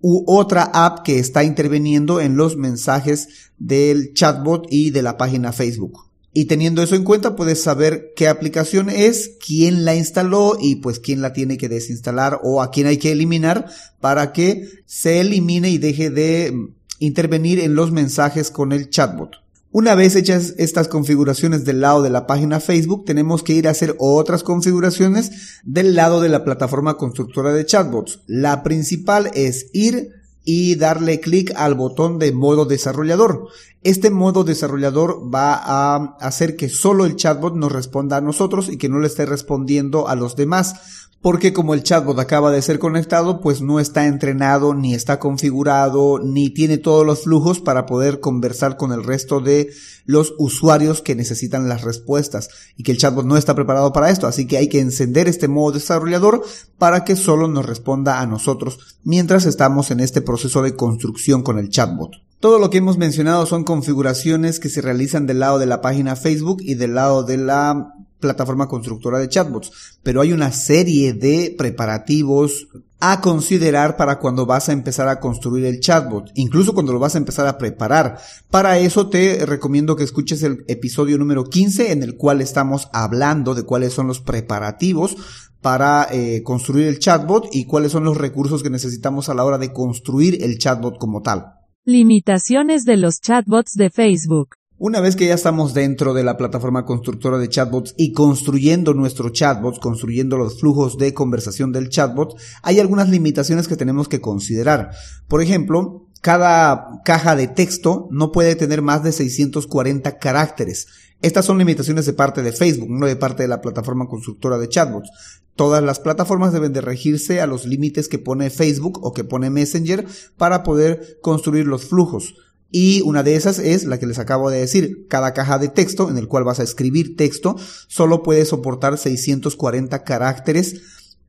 u 0.00 0.24
otra 0.26 0.70
app 0.72 1.04
que 1.04 1.18
está 1.18 1.44
interviniendo 1.44 2.20
en 2.20 2.36
los 2.36 2.56
mensajes 2.56 3.50
del 3.58 4.14
chatbot 4.14 4.66
y 4.70 4.90
de 4.90 5.02
la 5.02 5.16
página 5.16 5.52
Facebook. 5.52 6.10
Y 6.32 6.44
teniendo 6.44 6.82
eso 6.82 6.94
en 6.94 7.02
cuenta, 7.02 7.34
puedes 7.34 7.60
saber 7.60 8.12
qué 8.14 8.28
aplicación 8.28 8.88
es, 8.88 9.32
quién 9.44 9.84
la 9.84 9.96
instaló 9.96 10.56
y 10.60 10.76
pues 10.76 11.00
quién 11.00 11.22
la 11.22 11.32
tiene 11.32 11.58
que 11.58 11.68
desinstalar 11.68 12.40
o 12.44 12.62
a 12.62 12.70
quién 12.70 12.86
hay 12.86 12.98
que 12.98 13.10
eliminar 13.10 13.66
para 14.00 14.32
que 14.32 14.68
se 14.86 15.20
elimine 15.20 15.70
y 15.70 15.78
deje 15.78 16.10
de 16.10 16.68
intervenir 17.00 17.58
en 17.58 17.74
los 17.74 17.90
mensajes 17.90 18.50
con 18.50 18.72
el 18.72 18.90
chatbot. 18.90 19.39
Una 19.72 19.94
vez 19.94 20.16
hechas 20.16 20.54
estas 20.58 20.88
configuraciones 20.88 21.64
del 21.64 21.80
lado 21.80 22.02
de 22.02 22.10
la 22.10 22.26
página 22.26 22.58
Facebook, 22.58 23.04
tenemos 23.04 23.44
que 23.44 23.52
ir 23.52 23.68
a 23.68 23.70
hacer 23.70 23.94
otras 24.00 24.42
configuraciones 24.42 25.60
del 25.62 25.94
lado 25.94 26.20
de 26.20 26.28
la 26.28 26.42
plataforma 26.42 26.96
constructora 26.96 27.52
de 27.52 27.64
chatbots. 27.64 28.18
La 28.26 28.64
principal 28.64 29.30
es 29.32 29.68
ir 29.72 30.10
y 30.42 30.74
darle 30.74 31.20
clic 31.20 31.52
al 31.54 31.76
botón 31.76 32.18
de 32.18 32.32
modo 32.32 32.64
desarrollador. 32.64 33.46
Este 33.82 34.10
modo 34.10 34.44
desarrollador 34.44 35.32
va 35.34 35.54
a 35.54 36.16
hacer 36.20 36.56
que 36.56 36.68
solo 36.68 37.06
el 37.06 37.16
chatbot 37.16 37.54
nos 37.54 37.72
responda 37.72 38.18
a 38.18 38.20
nosotros 38.20 38.68
y 38.68 38.76
que 38.76 38.88
no 38.88 38.98
le 38.98 39.06
esté 39.06 39.24
respondiendo 39.24 40.08
a 40.08 40.16
los 40.16 40.36
demás 40.36 41.08
porque 41.22 41.52
como 41.52 41.74
el 41.74 41.82
chatbot 41.82 42.18
acaba 42.18 42.50
de 42.50 42.62
ser 42.62 42.78
conectado, 42.78 43.40
pues 43.40 43.60
no 43.60 43.78
está 43.78 44.06
entrenado, 44.06 44.74
ni 44.74 44.94
está 44.94 45.18
configurado, 45.18 46.18
ni 46.18 46.48
tiene 46.48 46.78
todos 46.78 47.04
los 47.04 47.24
flujos 47.24 47.60
para 47.60 47.84
poder 47.84 48.20
conversar 48.20 48.78
con 48.78 48.92
el 48.92 49.04
resto 49.04 49.40
de 49.40 49.70
los 50.06 50.34
usuarios 50.38 51.02
que 51.02 51.14
necesitan 51.14 51.68
las 51.68 51.82
respuestas 51.82 52.48
y 52.76 52.84
que 52.84 52.92
el 52.92 52.98
chatbot 52.98 53.26
no 53.26 53.36
está 53.36 53.54
preparado 53.54 53.92
para 53.92 54.10
esto, 54.10 54.26
así 54.26 54.46
que 54.46 54.56
hay 54.56 54.68
que 54.68 54.80
encender 54.80 55.28
este 55.28 55.46
modo 55.46 55.72
desarrollador 55.72 56.42
para 56.78 57.04
que 57.04 57.16
solo 57.16 57.48
nos 57.48 57.66
responda 57.66 58.20
a 58.20 58.26
nosotros 58.26 58.96
mientras 59.04 59.44
estamos 59.44 59.90
en 59.90 60.00
este 60.00 60.22
proceso 60.22 60.62
de 60.62 60.74
construcción 60.74 61.42
con 61.42 61.58
el 61.58 61.68
chatbot. 61.68 62.29
Todo 62.40 62.58
lo 62.58 62.70
que 62.70 62.78
hemos 62.78 62.96
mencionado 62.96 63.44
son 63.44 63.64
configuraciones 63.64 64.60
que 64.60 64.70
se 64.70 64.80
realizan 64.80 65.26
del 65.26 65.40
lado 65.40 65.58
de 65.58 65.66
la 65.66 65.82
página 65.82 66.16
Facebook 66.16 66.62
y 66.62 66.74
del 66.74 66.94
lado 66.94 67.22
de 67.22 67.36
la 67.36 67.92
plataforma 68.18 68.66
constructora 68.66 69.18
de 69.18 69.28
chatbots, 69.28 69.98
pero 70.02 70.22
hay 70.22 70.32
una 70.32 70.50
serie 70.50 71.12
de 71.12 71.54
preparativos 71.58 72.68
a 72.98 73.20
considerar 73.20 73.98
para 73.98 74.18
cuando 74.18 74.46
vas 74.46 74.70
a 74.70 74.72
empezar 74.72 75.06
a 75.08 75.20
construir 75.20 75.66
el 75.66 75.80
chatbot, 75.80 76.30
incluso 76.34 76.72
cuando 76.72 76.94
lo 76.94 76.98
vas 76.98 77.14
a 77.14 77.18
empezar 77.18 77.46
a 77.46 77.58
preparar. 77.58 78.18
Para 78.50 78.78
eso 78.78 79.10
te 79.10 79.44
recomiendo 79.44 79.94
que 79.94 80.04
escuches 80.04 80.42
el 80.42 80.64
episodio 80.66 81.18
número 81.18 81.44
15 81.44 81.92
en 81.92 82.02
el 82.02 82.16
cual 82.16 82.40
estamos 82.40 82.88
hablando 82.94 83.54
de 83.54 83.64
cuáles 83.64 83.92
son 83.92 84.06
los 84.06 84.20
preparativos 84.20 85.14
para 85.60 86.08
eh, 86.10 86.42
construir 86.42 86.86
el 86.86 87.00
chatbot 87.00 87.48
y 87.52 87.66
cuáles 87.66 87.92
son 87.92 88.04
los 88.04 88.16
recursos 88.16 88.62
que 88.62 88.70
necesitamos 88.70 89.28
a 89.28 89.34
la 89.34 89.44
hora 89.44 89.58
de 89.58 89.74
construir 89.74 90.42
el 90.42 90.56
chatbot 90.56 90.96
como 90.96 91.20
tal. 91.20 91.59
Limitaciones 91.86 92.84
de 92.84 92.98
los 92.98 93.22
chatbots 93.22 93.72
de 93.72 93.88
Facebook. 93.88 94.50
Una 94.76 95.00
vez 95.00 95.16
que 95.16 95.26
ya 95.26 95.32
estamos 95.32 95.72
dentro 95.72 96.12
de 96.12 96.22
la 96.22 96.36
plataforma 96.36 96.84
constructora 96.84 97.38
de 97.38 97.48
chatbots 97.48 97.94
y 97.96 98.12
construyendo 98.12 98.92
nuestro 98.92 99.30
chatbot, 99.30 99.80
construyendo 99.80 100.36
los 100.36 100.60
flujos 100.60 100.98
de 100.98 101.14
conversación 101.14 101.72
del 101.72 101.88
chatbot, 101.88 102.38
hay 102.62 102.80
algunas 102.80 103.08
limitaciones 103.08 103.66
que 103.66 103.78
tenemos 103.78 104.08
que 104.08 104.20
considerar. 104.20 104.90
Por 105.26 105.40
ejemplo, 105.40 106.06
cada 106.20 107.00
caja 107.02 107.34
de 107.34 107.48
texto 107.48 108.08
no 108.10 108.30
puede 108.30 108.56
tener 108.56 108.82
más 108.82 109.02
de 109.02 109.12
640 109.12 110.18
caracteres. 110.18 110.86
Estas 111.22 111.46
son 111.46 111.56
limitaciones 111.56 112.04
de 112.04 112.12
parte 112.12 112.42
de 112.42 112.52
Facebook, 112.52 112.90
no 112.90 113.06
de 113.06 113.16
parte 113.16 113.42
de 113.42 113.48
la 113.48 113.62
plataforma 113.62 114.06
constructora 114.06 114.58
de 114.58 114.68
chatbots. 114.68 115.10
Todas 115.56 115.82
las 115.82 116.00
plataformas 116.00 116.52
deben 116.52 116.72
de 116.72 116.80
regirse 116.80 117.40
a 117.40 117.46
los 117.46 117.66
límites 117.66 118.08
que 118.08 118.18
pone 118.18 118.50
Facebook 118.50 119.00
o 119.02 119.12
que 119.12 119.24
pone 119.24 119.50
Messenger 119.50 120.06
para 120.36 120.62
poder 120.62 121.18
construir 121.20 121.66
los 121.66 121.84
flujos. 121.84 122.34
Y 122.72 123.02
una 123.02 123.22
de 123.22 123.34
esas 123.34 123.58
es 123.58 123.84
la 123.84 123.98
que 123.98 124.06
les 124.06 124.18
acabo 124.18 124.48
de 124.48 124.60
decir. 124.60 125.06
Cada 125.08 125.34
caja 125.34 125.58
de 125.58 125.68
texto 125.68 126.08
en 126.08 126.18
el 126.18 126.28
cual 126.28 126.44
vas 126.44 126.60
a 126.60 126.62
escribir 126.62 127.16
texto 127.16 127.56
solo 127.88 128.22
puede 128.22 128.44
soportar 128.44 128.96
640 128.96 130.04
caracteres 130.04 130.80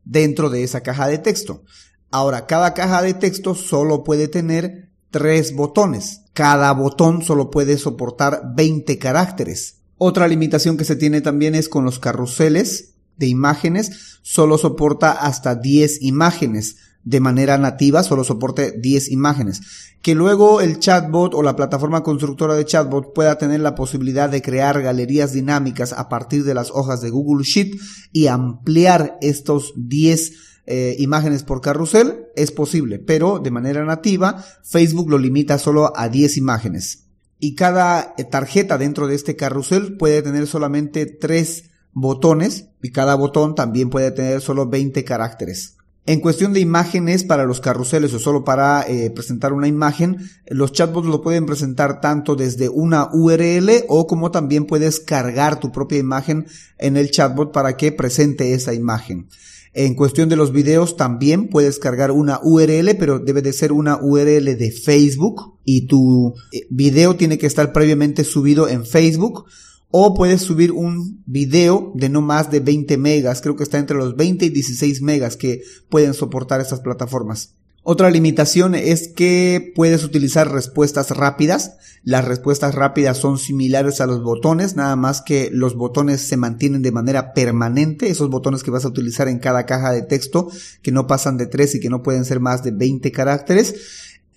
dentro 0.06 0.50
de 0.50 0.64
esa 0.64 0.82
caja 0.82 1.08
de 1.08 1.18
texto. 1.18 1.64
Ahora, 2.12 2.46
cada 2.46 2.74
caja 2.74 3.02
de 3.02 3.14
texto 3.14 3.56
solo 3.56 4.04
puede 4.04 4.28
tener 4.28 4.90
tres 5.10 5.56
botones. 5.56 6.22
Cada 6.34 6.72
botón 6.74 7.24
solo 7.24 7.50
puede 7.50 7.78
soportar 7.78 8.54
20 8.56 8.98
caracteres. 9.00 9.78
Otra 9.98 10.28
limitación 10.28 10.78
que 10.78 10.86
se 10.86 10.96
tiene 10.96 11.22
también 11.22 11.56
es 11.56 11.70
con 11.70 11.86
los 11.86 12.00
carruseles 12.00 12.96
de 13.18 13.28
imágenes. 13.28 14.20
Solo 14.22 14.58
soporta 14.58 15.12
hasta 15.12 15.56
10 15.56 16.02
imágenes 16.02 16.78
de 17.04 17.20
manera 17.20 17.58
nativa, 17.58 18.04
solo 18.04 18.24
soporte 18.24 18.74
10 18.80 19.10
imágenes. 19.12 19.62
Que 20.02 20.16
luego 20.16 20.62
el 20.62 20.80
chatbot 20.80 21.34
o 21.34 21.44
la 21.44 21.56
plataforma 21.56 22.04
constructora 22.04 22.56
de 22.56 22.66
chatbot 22.66 23.14
pueda 23.14 23.38
tener 23.38 23.60
la 23.60 23.76
posibilidad 23.76 24.30
de 24.30 24.42
crear 24.42 24.82
galerías 24.82 25.34
dinámicas 25.34 25.94
a 25.94 26.10
partir 26.10 26.44
de 26.44 26.54
las 26.54 26.72
hojas 26.72 27.02
de 27.02 27.10
Google 27.10 27.44
Sheet 27.44 27.76
y 28.12 28.28
ampliar 28.28 29.18
estos 29.22 29.74
10 29.76 30.34
eh, 30.68 30.96
imágenes 31.00 31.44
por 31.44 31.60
carrusel, 31.60 32.28
es 32.36 32.52
posible, 32.52 33.00
pero 33.00 33.40
de 33.40 33.52
manera 33.52 33.84
nativa 33.84 34.46
Facebook 34.64 35.10
lo 35.10 35.18
limita 35.18 35.58
solo 35.58 35.92
a 35.98 36.08
10 36.08 36.38
imágenes. 36.38 37.08
Y 37.40 37.56
cada 37.56 38.14
eh, 38.18 38.24
tarjeta 38.24 38.78
dentro 38.78 39.08
de 39.08 39.16
este 39.16 39.36
carrusel 39.36 39.98
puede 39.98 40.22
tener 40.22 40.46
solamente 40.46 41.08
3 41.08 41.71
botones 41.94 42.70
y 42.82 42.92
cada 42.92 43.16
botón 43.16 43.56
también 43.56 43.90
puede 43.90 44.12
tener 44.12 44.42
solo 44.42 44.68
20 44.68 45.04
caracteres. 45.04 45.78
En 46.08 46.20
cuestión 46.20 46.52
de 46.52 46.60
imágenes 46.60 47.24
para 47.24 47.46
los 47.46 47.60
carruseles 47.60 48.12
o 48.16 48.20
solo 48.20 48.44
para 48.44 48.84
eh, 48.88 49.12
presentar 49.12 49.54
una 49.54 49.68
imagen, 49.68 50.18
los 50.48 50.72
chatbots 50.72 51.08
lo 51.08 51.22
pueden 51.22 51.46
presentar 51.46 52.02
tanto 52.02 52.36
desde 52.36 52.70
una 52.70 53.10
URL 53.14 53.86
o 53.88 54.08
como 54.08 54.32
también 54.32 54.66
puedes 54.66 55.00
cargar 55.00 55.60
tu 55.60 55.72
propia 55.72 56.00
imagen 56.00 56.48
en 56.80 56.98
el 56.98 57.12
chatbot 57.12 57.52
para 57.52 57.78
que 57.78 57.92
presente 57.92 58.54
esa 58.54 58.74
imagen. 58.74 59.28
En 59.74 59.94
cuestión 59.94 60.28
de 60.28 60.36
los 60.36 60.52
videos 60.52 60.98
también 60.98 61.48
puedes 61.48 61.78
cargar 61.78 62.12
una 62.12 62.40
URL, 62.44 62.96
pero 62.98 63.20
debe 63.20 63.44
de 63.44 63.54
ser 63.54 63.72
una 63.72 64.00
URL 64.02 64.58
de 64.58 64.72
Facebook 64.72 65.60
y 65.64 65.86
tu 65.86 66.34
eh, 66.52 66.66
video 66.72 67.16
tiene 67.16 67.38
que 67.38 67.48
estar 67.48 67.72
previamente 67.72 68.24
subido 68.24 68.68
en 68.68 68.88
Facebook 68.88 69.46
o 69.92 70.14
puedes 70.14 70.42
subir 70.42 70.72
un 70.72 71.22
video 71.26 71.92
de 71.96 72.10
no 72.10 72.22
más 72.22 72.50
de 72.50 72.62
20 72.62 72.98
megas, 72.98 73.42
creo 73.42 73.56
que 73.56 73.64
está 73.64 73.78
entre 73.78 73.98
los 73.98 74.16
20 74.16 74.46
y 74.46 74.50
16 74.50 75.02
megas 75.02 75.38
que 75.38 75.62
pueden 75.90 76.14
soportar 76.14 76.62
estas 76.62 76.80
plataformas. 76.80 77.56
Otra 77.84 78.12
limitación 78.12 78.76
es 78.76 79.08
que 79.08 79.74
puedes 79.76 80.04
utilizar 80.04 80.52
respuestas 80.52 81.10
rápidas. 81.10 81.78
Las 82.04 82.26
respuestas 82.26 82.76
rápidas 82.76 83.18
son 83.18 83.40
similares 83.40 84.02
a 84.02 84.06
los 84.06 84.22
botones, 84.22 84.76
nada 84.76 84.96
más 84.96 85.22
que 85.22 85.50
los 85.52 85.76
botones 85.76 86.22
se 86.22 86.38
mantienen 86.38 86.84
de 86.84 86.92
manera 86.92 87.34
permanente, 87.34 88.10
esos 88.10 88.30
botones 88.30 88.62
que 88.62 88.70
vas 88.70 88.86
a 88.86 88.90
utilizar 88.90 89.28
en 89.28 89.40
cada 89.40 89.66
caja 89.66 89.92
de 89.92 90.04
texto, 90.04 90.50
que 90.84 90.92
no 90.92 91.08
pasan 91.08 91.38
de 91.38 91.48
3 91.48 91.76
y 91.76 91.80
que 91.80 91.90
no 91.90 92.04
pueden 92.04 92.24
ser 92.24 92.40
más 92.40 92.64
de 92.64 92.70
20 92.70 93.12
caracteres. 93.12 93.74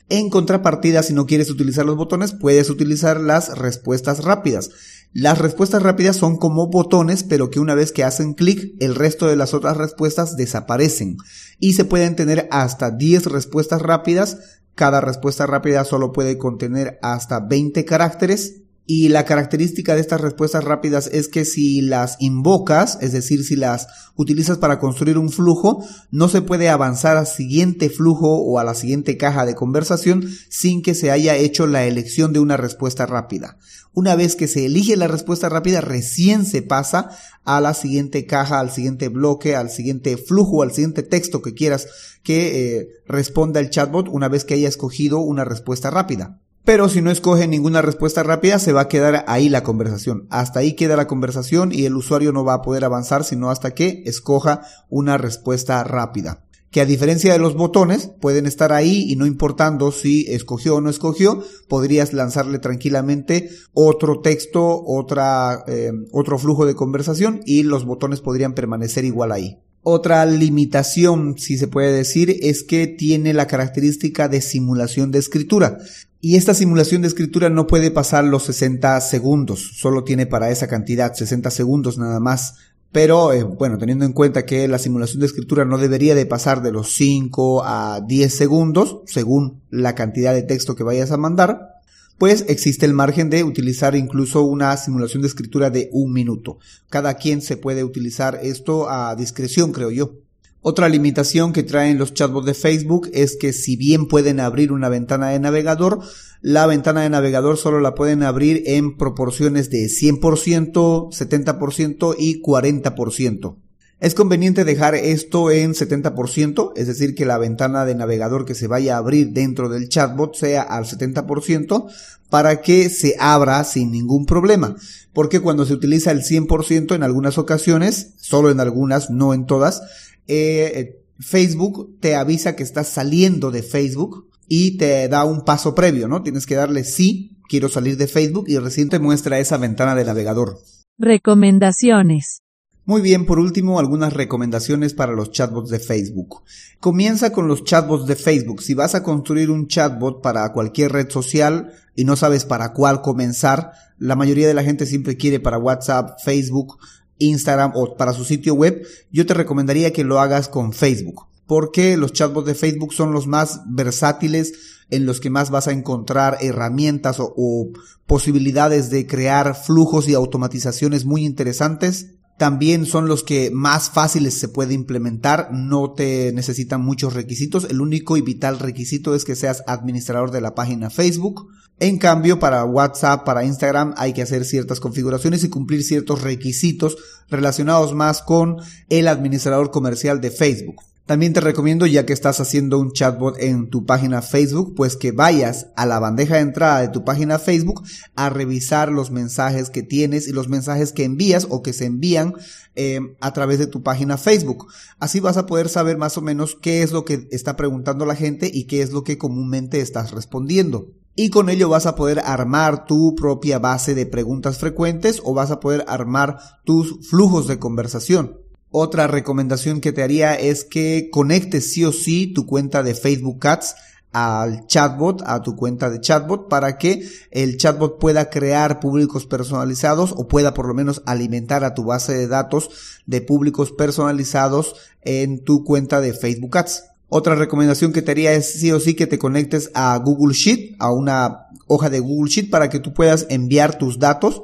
En 0.08 0.30
contrapartida, 0.30 1.02
si 1.02 1.12
no 1.12 1.26
quieres 1.26 1.50
utilizar 1.50 1.84
los 1.84 1.96
botones, 1.96 2.32
puedes 2.32 2.70
utilizar 2.70 3.20
las 3.20 3.58
respuestas 3.58 4.24
rápidas. 4.24 4.70
Las 5.14 5.38
respuestas 5.38 5.80
rápidas 5.80 6.16
son 6.16 6.36
como 6.38 6.66
botones, 6.66 7.22
pero 7.22 7.48
que 7.48 7.60
una 7.60 7.76
vez 7.76 7.92
que 7.92 8.02
hacen 8.02 8.34
clic, 8.34 8.74
el 8.80 8.96
resto 8.96 9.28
de 9.28 9.36
las 9.36 9.54
otras 9.54 9.76
respuestas 9.76 10.36
desaparecen. 10.36 11.18
Y 11.60 11.74
se 11.74 11.84
pueden 11.84 12.16
tener 12.16 12.48
hasta 12.50 12.90
10 12.90 13.26
respuestas 13.26 13.80
rápidas. 13.80 14.58
Cada 14.74 15.00
respuesta 15.00 15.46
rápida 15.46 15.84
solo 15.84 16.12
puede 16.12 16.36
contener 16.36 16.98
hasta 17.00 17.38
20 17.38 17.84
caracteres 17.84 18.63
y 18.86 19.08
la 19.08 19.24
característica 19.24 19.94
de 19.94 20.02
estas 20.02 20.20
respuestas 20.20 20.62
rápidas 20.62 21.08
es 21.10 21.28
que 21.28 21.46
si 21.46 21.80
las 21.80 22.16
invocas, 22.20 22.98
es 23.00 23.12
decir, 23.12 23.42
si 23.42 23.56
las 23.56 23.86
utilizas 24.14 24.58
para 24.58 24.78
construir 24.78 25.16
un 25.16 25.30
flujo, 25.30 25.82
no 26.10 26.28
se 26.28 26.42
puede 26.42 26.68
avanzar 26.68 27.16
al 27.16 27.26
siguiente 27.26 27.88
flujo 27.88 28.42
o 28.42 28.58
a 28.58 28.64
la 28.64 28.74
siguiente 28.74 29.16
caja 29.16 29.46
de 29.46 29.54
conversación 29.54 30.28
sin 30.50 30.82
que 30.82 30.94
se 30.94 31.10
haya 31.10 31.34
hecho 31.36 31.66
la 31.66 31.86
elección 31.86 32.34
de 32.34 32.40
una 32.40 32.58
respuesta 32.58 33.06
rápida. 33.06 33.56
Una 33.94 34.16
vez 34.16 34.36
que 34.36 34.48
se 34.48 34.66
elige 34.66 34.96
la 34.96 35.08
respuesta 35.08 35.48
rápida, 35.48 35.80
recién 35.80 36.44
se 36.44 36.60
pasa 36.60 37.10
a 37.44 37.62
la 37.62 37.72
siguiente 37.72 38.26
caja, 38.26 38.60
al 38.60 38.70
siguiente 38.70 39.08
bloque, 39.08 39.56
al 39.56 39.70
siguiente 39.70 40.18
flujo, 40.18 40.62
al 40.62 40.72
siguiente 40.72 41.02
texto 41.02 41.40
que 41.40 41.54
quieras 41.54 41.86
que 42.22 42.78
eh, 42.80 42.88
responda 43.06 43.60
el 43.60 43.70
chatbot 43.70 44.08
una 44.08 44.28
vez 44.28 44.44
que 44.44 44.54
haya 44.54 44.68
escogido 44.68 45.20
una 45.20 45.44
respuesta 45.44 45.90
rápida. 45.90 46.40
Pero 46.64 46.88
si 46.88 47.02
no 47.02 47.10
escoge 47.10 47.46
ninguna 47.46 47.82
respuesta 47.82 48.22
rápida, 48.22 48.58
se 48.58 48.72
va 48.72 48.82
a 48.82 48.88
quedar 48.88 49.24
ahí 49.28 49.50
la 49.50 49.62
conversación. 49.62 50.26
Hasta 50.30 50.60
ahí 50.60 50.72
queda 50.72 50.96
la 50.96 51.06
conversación 51.06 51.72
y 51.72 51.84
el 51.84 51.94
usuario 51.94 52.32
no 52.32 52.42
va 52.42 52.54
a 52.54 52.62
poder 52.62 52.84
avanzar 52.84 53.22
sino 53.24 53.50
hasta 53.50 53.74
que 53.74 54.02
escoja 54.06 54.62
una 54.88 55.18
respuesta 55.18 55.84
rápida. 55.84 56.46
Que 56.70 56.80
a 56.80 56.86
diferencia 56.86 57.32
de 57.34 57.38
los 57.38 57.54
botones, 57.54 58.10
pueden 58.20 58.46
estar 58.46 58.72
ahí 58.72 59.04
y 59.08 59.14
no 59.16 59.26
importando 59.26 59.92
si 59.92 60.24
escogió 60.28 60.76
o 60.76 60.80
no 60.80 60.88
escogió, 60.88 61.44
podrías 61.68 62.14
lanzarle 62.14 62.58
tranquilamente 62.58 63.50
otro 63.74 64.20
texto, 64.22 64.82
otra, 64.84 65.64
eh, 65.68 65.92
otro 66.12 66.38
flujo 66.38 66.64
de 66.64 66.74
conversación 66.74 67.42
y 67.44 67.62
los 67.62 67.84
botones 67.84 68.22
podrían 68.22 68.54
permanecer 68.54 69.04
igual 69.04 69.32
ahí. 69.32 69.60
Otra 69.86 70.24
limitación, 70.24 71.36
si 71.36 71.58
se 71.58 71.68
puede 71.68 71.92
decir, 71.92 72.38
es 72.40 72.64
que 72.64 72.86
tiene 72.86 73.34
la 73.34 73.46
característica 73.46 74.28
de 74.28 74.40
simulación 74.40 75.10
de 75.10 75.18
escritura. 75.18 75.76
Y 76.22 76.36
esta 76.36 76.54
simulación 76.54 77.02
de 77.02 77.08
escritura 77.08 77.50
no 77.50 77.66
puede 77.66 77.90
pasar 77.90 78.24
los 78.24 78.44
60 78.44 78.98
segundos, 79.02 79.72
solo 79.74 80.02
tiene 80.02 80.24
para 80.24 80.50
esa 80.50 80.68
cantidad 80.68 81.12
60 81.12 81.50
segundos 81.50 81.98
nada 81.98 82.18
más. 82.18 82.54
Pero 82.92 83.34
eh, 83.34 83.42
bueno, 83.42 83.76
teniendo 83.76 84.06
en 84.06 84.14
cuenta 84.14 84.46
que 84.46 84.66
la 84.68 84.78
simulación 84.78 85.20
de 85.20 85.26
escritura 85.26 85.66
no 85.66 85.76
debería 85.76 86.14
de 86.14 86.24
pasar 86.24 86.62
de 86.62 86.72
los 86.72 86.94
5 86.94 87.64
a 87.66 88.00
10 88.06 88.34
segundos, 88.34 89.00
según 89.04 89.60
la 89.68 89.94
cantidad 89.94 90.32
de 90.32 90.44
texto 90.44 90.74
que 90.74 90.84
vayas 90.84 91.10
a 91.10 91.18
mandar, 91.18 91.73
pues 92.18 92.44
existe 92.48 92.86
el 92.86 92.94
margen 92.94 93.30
de 93.30 93.44
utilizar 93.44 93.96
incluso 93.96 94.42
una 94.42 94.76
simulación 94.76 95.22
de 95.22 95.28
escritura 95.28 95.70
de 95.70 95.88
un 95.92 96.12
minuto. 96.12 96.58
Cada 96.88 97.14
quien 97.14 97.42
se 97.42 97.56
puede 97.56 97.84
utilizar 97.84 98.38
esto 98.42 98.88
a 98.88 99.14
discreción, 99.16 99.72
creo 99.72 99.90
yo. 99.90 100.18
Otra 100.66 100.88
limitación 100.88 101.52
que 101.52 101.62
traen 101.62 101.98
los 101.98 102.14
chatbots 102.14 102.46
de 102.46 102.54
Facebook 102.54 103.10
es 103.12 103.36
que 103.36 103.52
si 103.52 103.76
bien 103.76 104.08
pueden 104.08 104.40
abrir 104.40 104.72
una 104.72 104.88
ventana 104.88 105.28
de 105.28 105.38
navegador, 105.38 106.00
la 106.40 106.66
ventana 106.66 107.02
de 107.02 107.10
navegador 107.10 107.58
solo 107.58 107.80
la 107.80 107.94
pueden 107.94 108.22
abrir 108.22 108.62
en 108.64 108.96
proporciones 108.96 109.68
de 109.68 109.88
100%, 109.88 111.10
70% 111.10 112.14
y 112.18 112.40
40%. 112.40 113.63
Es 114.00 114.14
conveniente 114.14 114.64
dejar 114.64 114.94
esto 114.94 115.50
en 115.50 115.72
70%, 115.72 116.72
es 116.76 116.86
decir, 116.86 117.14
que 117.14 117.24
la 117.24 117.38
ventana 117.38 117.84
de 117.84 117.94
navegador 117.94 118.44
que 118.44 118.54
se 118.54 118.66
vaya 118.66 118.94
a 118.94 118.98
abrir 118.98 119.30
dentro 119.30 119.68
del 119.68 119.88
chatbot 119.88 120.34
sea 120.34 120.62
al 120.62 120.84
70% 120.84 121.86
para 122.28 122.60
que 122.60 122.88
se 122.90 123.14
abra 123.18 123.62
sin 123.64 123.92
ningún 123.92 124.26
problema. 124.26 124.76
Porque 125.12 125.40
cuando 125.40 125.64
se 125.64 125.72
utiliza 125.72 126.10
el 126.10 126.22
100% 126.22 126.94
en 126.94 127.02
algunas 127.02 127.38
ocasiones, 127.38 128.14
solo 128.16 128.50
en 128.50 128.60
algunas, 128.60 129.10
no 129.10 129.32
en 129.32 129.46
todas, 129.46 129.82
eh, 130.26 131.00
Facebook 131.20 131.96
te 132.00 132.16
avisa 132.16 132.56
que 132.56 132.62
estás 132.62 132.88
saliendo 132.88 133.50
de 133.50 133.62
Facebook 133.62 134.28
y 134.48 134.76
te 134.76 135.08
da 135.08 135.24
un 135.24 135.44
paso 135.44 135.74
previo, 135.74 136.08
¿no? 136.08 136.22
Tienes 136.22 136.46
que 136.46 136.56
darle 136.56 136.84
sí, 136.84 137.38
quiero 137.48 137.68
salir 137.68 137.96
de 137.96 138.08
Facebook 138.08 138.46
y 138.48 138.58
recién 138.58 138.88
te 138.88 138.98
muestra 138.98 139.38
esa 139.38 139.56
ventana 139.56 139.94
de 139.94 140.04
navegador. 140.04 140.58
Recomendaciones. 140.98 142.43
Muy 142.86 143.00
bien, 143.00 143.24
por 143.24 143.38
último, 143.38 143.78
algunas 143.78 144.12
recomendaciones 144.12 144.92
para 144.92 145.14
los 145.14 145.30
chatbots 145.30 145.70
de 145.70 145.78
Facebook. 145.78 146.42
Comienza 146.80 147.32
con 147.32 147.48
los 147.48 147.64
chatbots 147.64 148.06
de 148.06 148.14
Facebook. 148.14 148.62
Si 148.62 148.74
vas 148.74 148.94
a 148.94 149.02
construir 149.02 149.50
un 149.50 149.68
chatbot 149.68 150.20
para 150.20 150.52
cualquier 150.52 150.92
red 150.92 151.08
social 151.08 151.72
y 151.94 152.04
no 152.04 152.14
sabes 152.14 152.44
para 152.44 152.74
cuál 152.74 153.00
comenzar, 153.00 153.72
la 153.98 154.16
mayoría 154.16 154.46
de 154.46 154.52
la 154.52 154.64
gente 154.64 154.84
siempre 154.84 155.16
quiere 155.16 155.40
para 155.40 155.56
WhatsApp, 155.56 156.18
Facebook, 156.22 156.76
Instagram 157.16 157.72
o 157.74 157.96
para 157.96 158.12
su 158.12 158.22
sitio 158.22 158.52
web, 158.52 158.86
yo 159.10 159.24
te 159.24 159.32
recomendaría 159.32 159.94
que 159.94 160.04
lo 160.04 160.20
hagas 160.20 160.48
con 160.50 160.74
Facebook. 160.74 161.26
Porque 161.46 161.96
los 161.96 162.12
chatbots 162.12 162.46
de 162.46 162.54
Facebook 162.54 162.92
son 162.92 163.12
los 163.12 163.26
más 163.26 163.62
versátiles, 163.66 164.52
en 164.90 165.06
los 165.06 165.20
que 165.20 165.30
más 165.30 165.48
vas 165.48 165.68
a 165.68 165.72
encontrar 165.72 166.36
herramientas 166.42 167.16
o, 167.18 167.68
posibilidades 168.06 168.90
de 168.90 169.06
crear 169.06 169.56
flujos 169.56 170.06
y 170.06 170.12
automatizaciones 170.12 171.06
muy 171.06 171.24
interesantes 171.24 172.10
también 172.36 172.84
son 172.84 173.06
los 173.06 173.22
que 173.22 173.50
más 173.52 173.90
fáciles 173.90 174.34
se 174.34 174.48
puede 174.48 174.74
implementar, 174.74 175.50
no 175.52 175.92
te 175.92 176.32
necesitan 176.32 176.80
muchos 176.80 177.14
requisitos, 177.14 177.64
el 177.70 177.80
único 177.80 178.16
y 178.16 178.22
vital 178.22 178.58
requisito 178.58 179.14
es 179.14 179.24
que 179.24 179.36
seas 179.36 179.62
administrador 179.66 180.30
de 180.30 180.40
la 180.40 180.54
página 180.54 180.90
Facebook. 180.90 181.48
En 181.80 181.98
cambio, 181.98 182.38
para 182.38 182.64
WhatsApp, 182.64 183.24
para 183.24 183.44
Instagram 183.44 183.94
hay 183.96 184.12
que 184.12 184.22
hacer 184.22 184.44
ciertas 184.44 184.80
configuraciones 184.80 185.42
y 185.42 185.48
cumplir 185.48 185.82
ciertos 185.82 186.22
requisitos 186.22 186.96
relacionados 187.28 187.94
más 187.94 188.22
con 188.22 188.56
el 188.88 189.08
administrador 189.08 189.70
comercial 189.70 190.20
de 190.20 190.30
Facebook. 190.30 190.82
También 191.06 191.34
te 191.34 191.40
recomiendo, 191.40 191.84
ya 191.84 192.06
que 192.06 192.14
estás 192.14 192.40
haciendo 192.40 192.78
un 192.78 192.92
chatbot 192.92 193.36
en 193.38 193.68
tu 193.68 193.84
página 193.84 194.22
Facebook, 194.22 194.74
pues 194.74 194.96
que 194.96 195.12
vayas 195.12 195.66
a 195.76 195.84
la 195.84 195.98
bandeja 195.98 196.36
de 196.36 196.40
entrada 196.40 196.80
de 196.80 196.88
tu 196.88 197.04
página 197.04 197.38
Facebook 197.38 197.82
a 198.16 198.30
revisar 198.30 198.90
los 198.90 199.10
mensajes 199.10 199.68
que 199.68 199.82
tienes 199.82 200.28
y 200.28 200.32
los 200.32 200.48
mensajes 200.48 200.92
que 200.92 201.04
envías 201.04 201.46
o 201.50 201.62
que 201.62 201.74
se 201.74 201.84
envían 201.84 202.32
eh, 202.74 203.00
a 203.20 203.34
través 203.34 203.58
de 203.58 203.66
tu 203.66 203.82
página 203.82 204.16
Facebook. 204.16 204.68
Así 204.98 205.20
vas 205.20 205.36
a 205.36 205.44
poder 205.44 205.68
saber 205.68 205.98
más 205.98 206.16
o 206.16 206.22
menos 206.22 206.56
qué 206.58 206.82
es 206.82 206.90
lo 206.90 207.04
que 207.04 207.28
está 207.30 207.54
preguntando 207.54 208.06
la 208.06 208.16
gente 208.16 208.50
y 208.52 208.64
qué 208.64 208.80
es 208.80 208.90
lo 208.90 209.04
que 209.04 209.18
comúnmente 209.18 209.80
estás 209.80 210.10
respondiendo. 210.12 210.88
Y 211.16 211.28
con 211.28 211.50
ello 211.50 211.68
vas 211.68 211.84
a 211.84 211.96
poder 211.96 212.20
armar 212.20 212.86
tu 212.86 213.14
propia 213.14 213.58
base 213.58 213.94
de 213.94 214.06
preguntas 214.06 214.56
frecuentes 214.56 215.20
o 215.22 215.34
vas 215.34 215.50
a 215.50 215.60
poder 215.60 215.84
armar 215.86 216.38
tus 216.64 217.06
flujos 217.08 217.46
de 217.46 217.58
conversación. 217.58 218.38
Otra 218.76 219.06
recomendación 219.06 219.80
que 219.80 219.92
te 219.92 220.02
haría 220.02 220.34
es 220.34 220.64
que 220.64 221.08
conectes 221.12 221.72
sí 221.72 221.84
o 221.84 221.92
sí 221.92 222.26
tu 222.26 222.44
cuenta 222.44 222.82
de 222.82 222.96
Facebook 222.96 223.46
Ads 223.46 223.76
al 224.10 224.66
chatbot, 224.66 225.22
a 225.26 225.42
tu 225.42 225.54
cuenta 225.54 225.90
de 225.90 226.00
chatbot, 226.00 226.48
para 226.48 226.76
que 226.76 227.08
el 227.30 227.56
chatbot 227.56 228.00
pueda 228.00 228.30
crear 228.30 228.80
públicos 228.80 229.26
personalizados 229.26 230.12
o 230.16 230.26
pueda 230.26 230.54
por 230.54 230.66
lo 230.66 230.74
menos 230.74 231.02
alimentar 231.06 231.62
a 231.62 231.74
tu 231.74 231.84
base 231.84 232.14
de 232.14 232.26
datos 232.26 232.68
de 233.06 233.20
públicos 233.20 233.70
personalizados 233.70 234.74
en 235.02 235.44
tu 235.44 235.62
cuenta 235.62 236.00
de 236.00 236.12
Facebook 236.12 236.58
Ads. 236.58 236.82
Otra 237.08 237.36
recomendación 237.36 237.92
que 237.92 238.02
te 238.02 238.10
haría 238.10 238.32
es 238.32 238.54
sí 238.54 238.72
o 238.72 238.80
sí 238.80 238.94
que 238.94 239.06
te 239.06 239.20
conectes 239.20 239.70
a 239.74 239.96
Google 239.98 240.34
Sheet, 240.34 240.74
a 240.80 240.90
una 240.90 241.46
hoja 241.68 241.90
de 241.90 242.00
Google 242.00 242.28
Sheet 242.28 242.50
para 242.50 242.70
que 242.70 242.80
tú 242.80 242.92
puedas 242.92 243.26
enviar 243.30 243.78
tus 243.78 244.00
datos 244.00 244.42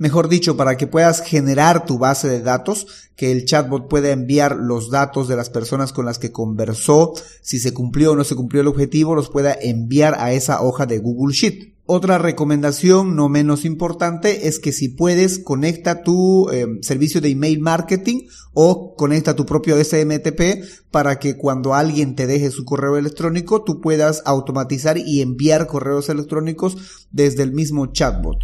mejor 0.00 0.30
dicho, 0.30 0.56
para 0.56 0.78
que 0.78 0.86
puedas 0.86 1.20
generar 1.20 1.84
tu 1.84 1.98
base 1.98 2.26
de 2.26 2.40
datos, 2.40 2.86
que 3.16 3.32
el 3.32 3.44
chatbot 3.44 3.86
pueda 3.86 4.10
enviar 4.10 4.56
los 4.56 4.90
datos 4.90 5.28
de 5.28 5.36
las 5.36 5.50
personas 5.50 5.92
con 5.92 6.06
las 6.06 6.18
que 6.18 6.32
conversó, 6.32 7.12
si 7.42 7.58
se 7.58 7.74
cumplió 7.74 8.12
o 8.12 8.16
no 8.16 8.24
se 8.24 8.34
cumplió 8.34 8.62
el 8.62 8.68
objetivo, 8.68 9.14
los 9.14 9.28
pueda 9.28 9.52
enviar 9.52 10.16
a 10.18 10.32
esa 10.32 10.62
hoja 10.62 10.86
de 10.86 10.98
Google 11.00 11.34
Sheet. 11.34 11.74
Otra 11.84 12.16
recomendación 12.16 13.14
no 13.14 13.28
menos 13.28 13.66
importante 13.66 14.48
es 14.48 14.58
que 14.58 14.72
si 14.72 14.88
puedes 14.88 15.38
conecta 15.38 16.02
tu 16.02 16.48
eh, 16.48 16.66
servicio 16.80 17.20
de 17.20 17.28
email 17.28 17.60
marketing 17.60 18.22
o 18.54 18.94
conecta 18.94 19.36
tu 19.36 19.44
propio 19.44 19.76
SMTP 19.76 20.64
para 20.90 21.18
que 21.18 21.36
cuando 21.36 21.74
alguien 21.74 22.14
te 22.14 22.26
deje 22.26 22.50
su 22.50 22.64
correo 22.64 22.96
electrónico 22.96 23.64
tú 23.64 23.82
puedas 23.82 24.22
automatizar 24.24 24.96
y 24.96 25.20
enviar 25.20 25.66
correos 25.66 26.08
electrónicos 26.08 27.06
desde 27.10 27.42
el 27.42 27.52
mismo 27.52 27.92
chatbot. 27.92 28.38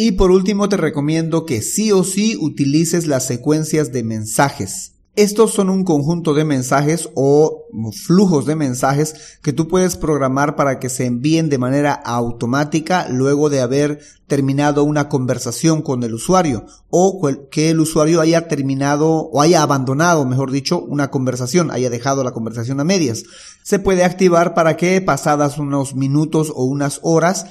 Y 0.00 0.12
por 0.12 0.30
último 0.30 0.68
te 0.68 0.76
recomiendo 0.76 1.44
que 1.44 1.60
sí 1.60 1.90
o 1.90 2.04
sí 2.04 2.36
utilices 2.40 3.08
las 3.08 3.26
secuencias 3.26 3.90
de 3.90 4.04
mensajes. 4.04 4.92
Estos 5.16 5.52
son 5.52 5.70
un 5.70 5.82
conjunto 5.82 6.34
de 6.34 6.44
mensajes 6.44 7.08
o 7.16 7.64
flujos 8.06 8.46
de 8.46 8.54
mensajes 8.54 9.40
que 9.42 9.52
tú 9.52 9.66
puedes 9.66 9.96
programar 9.96 10.54
para 10.54 10.78
que 10.78 10.88
se 10.88 11.06
envíen 11.06 11.48
de 11.48 11.58
manera 11.58 11.94
automática 11.94 13.08
luego 13.08 13.50
de 13.50 13.60
haber 13.60 13.98
terminado 14.28 14.84
una 14.84 15.08
conversación 15.08 15.82
con 15.82 16.04
el 16.04 16.14
usuario 16.14 16.66
o 16.90 17.20
que 17.50 17.70
el 17.70 17.80
usuario 17.80 18.20
haya 18.20 18.46
terminado 18.46 19.10
o 19.10 19.42
haya 19.42 19.62
abandonado, 19.62 20.24
mejor 20.24 20.52
dicho, 20.52 20.80
una 20.80 21.10
conversación, 21.10 21.72
haya 21.72 21.90
dejado 21.90 22.22
la 22.22 22.30
conversación 22.30 22.78
a 22.78 22.84
medias. 22.84 23.24
Se 23.64 23.80
puede 23.80 24.04
activar 24.04 24.54
para 24.54 24.76
que 24.76 25.00
pasadas 25.00 25.58
unos 25.58 25.96
minutos 25.96 26.52
o 26.54 26.62
unas 26.66 27.00
horas 27.02 27.46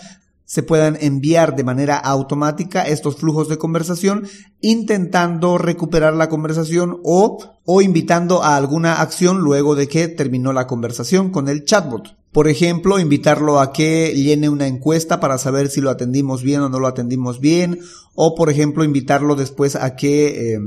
se 0.48 0.64
puedan 0.64 0.98
enviar 1.02 1.58
de 1.58 1.66
manera 1.66 1.98
automática 1.98 2.88
estos 2.88 3.18
flujos 3.18 3.50
de 3.50 3.58
conversación 3.58 4.28
intentando 4.62 5.58
recuperar 5.58 6.14
la 6.14 6.30
conversación 6.30 7.02
o, 7.04 7.60
o 7.66 7.82
invitando 7.82 8.42
a 8.42 8.56
alguna 8.56 9.02
acción 9.02 9.40
luego 9.40 9.76
de 9.76 9.90
que 9.90 10.08
terminó 10.08 10.54
la 10.54 10.66
conversación 10.66 11.32
con 11.32 11.50
el 11.50 11.66
chatbot. 11.66 12.16
Por 12.32 12.48
ejemplo, 12.48 12.98
invitarlo 12.98 13.60
a 13.60 13.74
que 13.74 14.14
llene 14.16 14.48
una 14.48 14.68
encuesta 14.68 15.20
para 15.20 15.38
saber 15.38 15.70
si 15.70 15.82
lo 15.82 15.90
atendimos 15.90 16.44
bien 16.44 16.62
o 16.62 16.70
no 16.70 16.80
lo 16.80 16.88
atendimos 16.88 17.42
bien. 17.42 17.80
O, 18.16 18.34
por 18.34 18.50
ejemplo, 18.50 18.86
invitarlo 18.86 19.36
después 19.36 19.76
a 19.76 19.96
que 19.96 20.54
eh, 20.54 20.60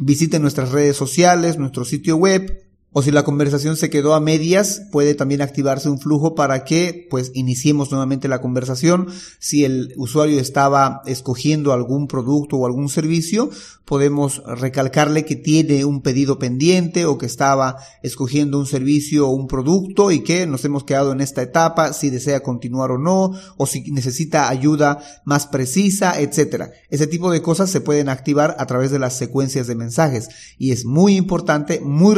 visite 0.00 0.38
nuestras 0.38 0.70
redes 0.70 0.96
sociales, 0.96 1.58
nuestro 1.58 1.84
sitio 1.84 2.16
web, 2.16 2.62
o 2.96 3.02
si 3.02 3.10
la 3.10 3.24
conversación 3.24 3.76
se 3.76 3.90
quedó 3.90 4.14
a 4.14 4.20
medias, 4.20 4.82
puede 4.92 5.16
también 5.16 5.42
activarse 5.42 5.90
un 5.90 5.98
flujo 5.98 6.36
para 6.36 6.62
que 6.62 7.08
pues 7.10 7.32
iniciemos 7.34 7.90
nuevamente 7.90 8.28
la 8.28 8.40
conversación. 8.40 9.08
Si 9.40 9.64
el 9.64 9.92
usuario 9.96 10.38
estaba 10.38 11.02
escogiendo 11.04 11.72
algún 11.72 12.06
producto 12.06 12.56
o 12.56 12.66
algún 12.66 12.88
servicio, 12.88 13.50
podemos 13.84 14.42
recalcarle 14.46 15.24
que 15.24 15.34
tiene 15.34 15.84
un 15.84 16.02
pedido 16.02 16.38
pendiente 16.38 17.04
o 17.04 17.18
que 17.18 17.26
estaba 17.26 17.78
escogiendo 18.04 18.60
un 18.60 18.66
servicio 18.66 19.28
o 19.28 19.32
un 19.32 19.48
producto 19.48 20.12
y 20.12 20.22
que 20.22 20.46
nos 20.46 20.64
hemos 20.64 20.84
quedado 20.84 21.10
en 21.10 21.20
esta 21.20 21.42
etapa, 21.42 21.92
si 21.92 22.10
desea 22.10 22.44
continuar 22.44 22.92
o 22.92 22.98
no, 22.98 23.32
o 23.56 23.66
si 23.66 23.90
necesita 23.90 24.48
ayuda 24.48 25.02
más 25.24 25.48
precisa, 25.48 26.20
etcétera. 26.20 26.70
Ese 26.90 27.08
tipo 27.08 27.32
de 27.32 27.42
cosas 27.42 27.70
se 27.70 27.80
pueden 27.80 28.08
activar 28.08 28.54
a 28.60 28.66
través 28.66 28.92
de 28.92 29.00
las 29.00 29.16
secuencias 29.16 29.66
de 29.66 29.74
mensajes 29.74 30.28
y 30.58 30.70
es 30.70 30.84
muy 30.84 31.16
importante, 31.16 31.80
muy 31.80 32.14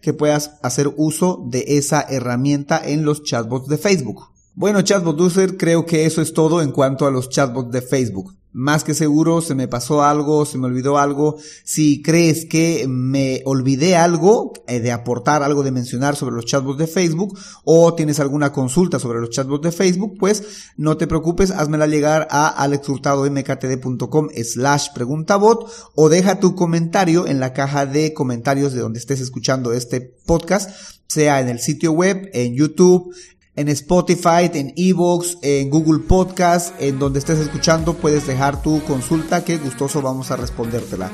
que 0.00 0.12
puedas 0.12 0.58
hacer 0.62 0.92
uso 0.96 1.44
de 1.48 1.64
esa 1.68 2.02
herramienta 2.02 2.80
en 2.84 3.04
los 3.04 3.22
chatbots 3.22 3.68
de 3.68 3.78
Facebook. 3.78 4.28
Bueno, 4.54 4.82
chatbot 4.82 5.18
user, 5.20 5.56
creo 5.56 5.86
que 5.86 6.04
eso 6.04 6.20
es 6.20 6.34
todo 6.34 6.60
en 6.60 6.72
cuanto 6.72 7.06
a 7.06 7.10
los 7.10 7.30
chatbots 7.30 7.72
de 7.72 7.80
Facebook. 7.80 8.34
Más 8.54 8.84
que 8.84 8.92
seguro 8.92 9.40
se 9.40 9.54
me 9.54 9.66
pasó 9.66 10.02
algo, 10.02 10.44
se 10.44 10.58
me 10.58 10.66
olvidó 10.66 10.98
algo. 10.98 11.38
Si 11.64 12.02
crees 12.02 12.44
que 12.44 12.86
me 12.86 13.42
olvidé 13.46 13.96
algo 13.96 14.52
eh, 14.66 14.80
de 14.80 14.92
aportar, 14.92 15.42
algo 15.42 15.62
de 15.62 15.72
mencionar 15.72 16.16
sobre 16.16 16.36
los 16.36 16.44
chatbots 16.44 16.78
de 16.78 16.86
Facebook 16.86 17.38
o 17.64 17.94
tienes 17.94 18.20
alguna 18.20 18.52
consulta 18.52 18.98
sobre 18.98 19.20
los 19.20 19.30
chatbots 19.30 19.62
de 19.62 19.72
Facebook, 19.72 20.16
pues 20.18 20.70
no 20.76 20.98
te 20.98 21.06
preocupes, 21.06 21.50
házmela 21.50 21.86
llegar 21.86 22.28
a 22.30 22.48
alexhurtadomktd.com 22.48 24.28
slash 24.44 24.88
preguntabot 24.94 25.66
o 25.94 26.08
deja 26.10 26.38
tu 26.38 26.54
comentario 26.54 27.26
en 27.26 27.40
la 27.40 27.54
caja 27.54 27.86
de 27.86 28.12
comentarios 28.12 28.74
de 28.74 28.80
donde 28.80 28.98
estés 28.98 29.20
escuchando 29.20 29.72
este 29.72 30.02
podcast, 30.26 30.70
sea 31.06 31.40
en 31.40 31.48
el 31.48 31.58
sitio 31.58 31.92
web, 31.92 32.28
en 32.34 32.54
YouTube, 32.54 33.14
en 33.54 33.68
Spotify, 33.68 34.50
en 34.54 34.72
Evox, 34.76 35.36
en 35.42 35.68
Google 35.68 36.00
Podcast, 36.00 36.74
en 36.80 36.98
donde 36.98 37.18
estés 37.18 37.38
escuchando, 37.38 37.94
puedes 37.94 38.26
dejar 38.26 38.62
tu 38.62 38.82
consulta 38.84 39.44
que 39.44 39.58
gustoso 39.58 40.00
vamos 40.00 40.30
a 40.30 40.36
respondértela. 40.36 41.10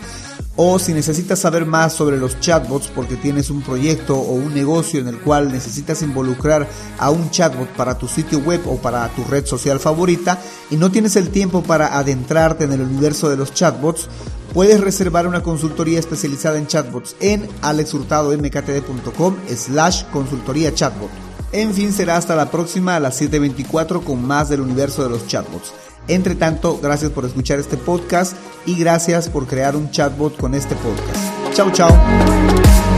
O 0.55 0.79
si 0.79 0.93
necesitas 0.93 1.41
saber 1.41 1.67
más 1.67 1.93
sobre 1.93 2.17
los 2.17 2.39
chatbots 2.41 2.89
porque 2.89 3.17
tienes 3.17 3.51
un 3.51 3.63
proyecto 3.63 4.17
o 4.17 4.33
un 4.35 4.55
negocio 4.55 5.01
en 5.01 5.09
el 5.09 5.19
cual 5.19 5.53
necesitas 5.53 6.03
involucrar 6.03 6.69
a 6.99 7.11
un 7.11 7.31
chatbot 7.31 7.69
para 7.71 7.97
tu 7.99 8.09
sitio 8.09 8.39
web 8.41 8.61
o 8.67 8.77
para 8.77 9.09
tu 9.15 9.25
red 9.25 9.47
social 9.47 9.79
favorita 9.79 10.41
y 10.71 10.77
no 10.77 10.91
tienes 10.91 11.17
el 11.17 11.31
tiempo 11.31 11.63
para 11.63 11.99
adentrarte 11.99 12.65
en 12.65 12.73
el 12.73 12.83
universo 12.83 13.29
de 13.31 13.37
los 13.37 13.53
chatbots, 13.55 14.09
puedes 14.53 14.81
reservar 14.81 15.27
una 15.27 15.43
consultoría 15.43 15.99
especializada 15.99 16.59
en 16.59 16.67
chatbots 16.67 17.17
en 17.21 17.49
alexhurtadomktd.com 17.63 19.37
slash 19.55 20.05
consultoría 20.13 20.75
chatbot. 20.75 21.28
En 21.53 21.73
fin, 21.73 21.93
será 21.93 22.17
hasta 22.17 22.37
la 22.37 22.51
próxima 22.51 22.97
a 22.97 23.01
las 23.01 23.21
7.24 23.21 24.05
con 24.05 24.25
más 24.25 24.49
del 24.49 24.61
universo 24.61 25.03
de 25.03 25.11
los 25.11 25.27
chatbots. 25.27 25.73
Entre 26.09 26.35
tanto, 26.35 26.79
gracias 26.83 27.11
por 27.11 27.25
escuchar 27.25 27.59
este 27.59 27.77
podcast 27.77 28.35
y 28.67 28.77
gracias 28.79 29.29
por 29.29 29.47
crear 29.47 29.77
un 29.77 29.91
chatbot 29.91 30.37
con 30.37 30.55
este 30.55 30.75
podcast. 30.77 31.55
Chao, 31.55 31.71
chao. 31.73 32.98